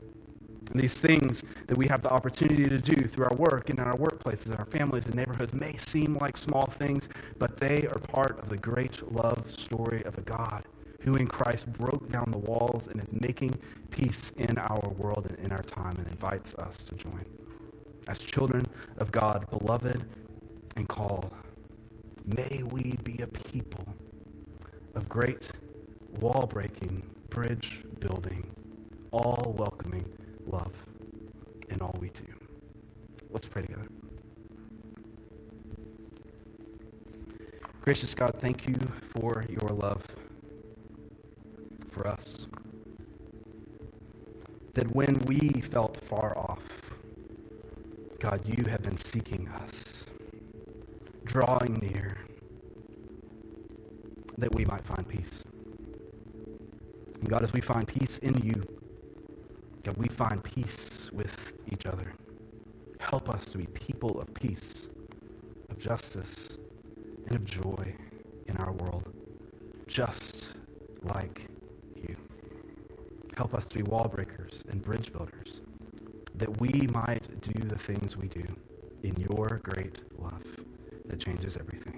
And 0.72 0.82
these 0.82 0.94
things 0.94 1.44
that 1.68 1.78
we 1.78 1.88
have 1.88 2.02
the 2.02 2.10
opportunity 2.12 2.64
to 2.64 2.78
do 2.78 3.08
through 3.08 3.26
our 3.26 3.36
work 3.36 3.70
and 3.70 3.80
in 3.80 3.86
our 3.86 3.98
workplaces, 3.98 4.58
our 4.58 4.66
families 4.66 5.06
and 5.06 5.16
neighborhoods 5.16 5.54
may 5.54 5.76
seem 5.78 6.18
like 6.22 6.38
small 6.38 6.66
things, 6.66 7.10
but 7.40 7.58
they 7.60 7.88
are 7.92 8.00
part 8.00 8.40
of 8.40 8.50
the 8.50 8.58
great 8.58 9.12
love 9.12 9.52
story 9.52 10.04
of 10.06 10.18
a 10.18 10.22
God 10.22 10.64
who 11.02 11.16
in 11.16 11.28
Christ 11.28 11.72
broke 11.74 12.10
down 12.10 12.32
the 12.32 12.38
walls 12.38 12.88
and 12.88 13.04
is 13.04 13.14
making 13.14 13.54
peace 13.90 14.32
in 14.38 14.58
our 14.58 14.90
world 14.98 15.28
and 15.30 15.40
in 15.46 15.52
our 15.52 15.64
time 15.64 15.98
and 15.98 16.08
invites 16.08 16.56
us 16.56 16.78
to 16.86 16.96
join. 16.96 17.26
As 18.08 18.20
children 18.20 18.66
of 18.98 19.12
God, 19.12 19.50
beloved 19.50 20.06
and 20.78 20.88
called, 20.88 21.32
may 22.26 22.64
we 22.64 22.98
be 23.04 23.20
a 23.22 23.28
people 23.28 23.86
of 24.96 25.10
great 25.10 25.50
wall 26.20 26.48
breaking, 26.48 27.04
bridge 27.30 27.84
building, 28.00 28.50
all 29.12 29.56
welcoming 29.58 30.06
love 30.52 30.74
in 31.70 31.82
all 31.82 31.96
we 32.00 32.10
do. 32.10 32.24
Let's 33.30 33.46
pray 33.46 33.62
together. 33.62 33.88
Gracious 37.82 38.14
God, 38.14 38.36
thank 38.40 38.68
you 38.68 38.76
for 39.10 39.44
your 39.50 39.70
love 39.70 40.06
for 41.90 42.08
us. 42.08 42.48
That 44.74 44.94
when 44.96 45.18
we 45.26 45.62
felt 45.62 45.98
far 45.98 46.38
off, 46.38 46.62
God, 48.20 48.42
you 48.46 48.66
have 48.70 48.84
been 48.84 48.98
seeking 48.98 49.48
us, 49.48 50.04
drawing 51.26 51.80
near, 51.80 52.18
that 54.38 54.54
we 54.54 54.64
might 54.66 54.86
find 54.86 55.08
peace. 55.08 55.44
And 57.16 57.30
God, 57.30 57.44
as 57.44 57.52
we 57.52 57.62
find 57.62 57.88
peace 57.88 58.20
in 58.20 58.38
you, 58.44 58.81
God, 59.84 59.98
we 59.98 60.08
find 60.08 60.44
peace 60.44 61.10
with 61.12 61.54
each 61.72 61.86
other. 61.86 62.14
Help 63.00 63.30
us 63.30 63.46
to 63.46 63.58
be 63.58 63.66
people 63.68 64.22
of 64.22 64.32
peace, 64.34 64.88
of 65.70 65.80
justice, 65.80 66.58
and 67.28 67.36
of 67.36 67.46
joy 67.46 67.96
in 68.48 68.58
our 68.58 68.72
world, 68.74 69.12
just 69.88 70.50
like 71.02 71.48
you. 71.96 72.16
Help 73.36 73.56
us 73.56 73.66
to 73.66 73.76
be 73.78 73.84
wall 73.84 74.08
breakers 74.08 74.64
and 74.70 74.84
bridge 74.84 75.12
builders, 75.12 75.62
that 76.36 76.60
we 76.62 76.88
might 76.94 77.42
do 77.42 77.54
the 77.68 77.78
things 77.78 78.16
we 78.16 78.28
do 78.28 78.46
in 79.04 79.16
your 79.18 79.60
great 79.64 80.02
love 80.20 80.44
that 81.08 81.20
changes 81.20 81.58
everything. 81.58 81.91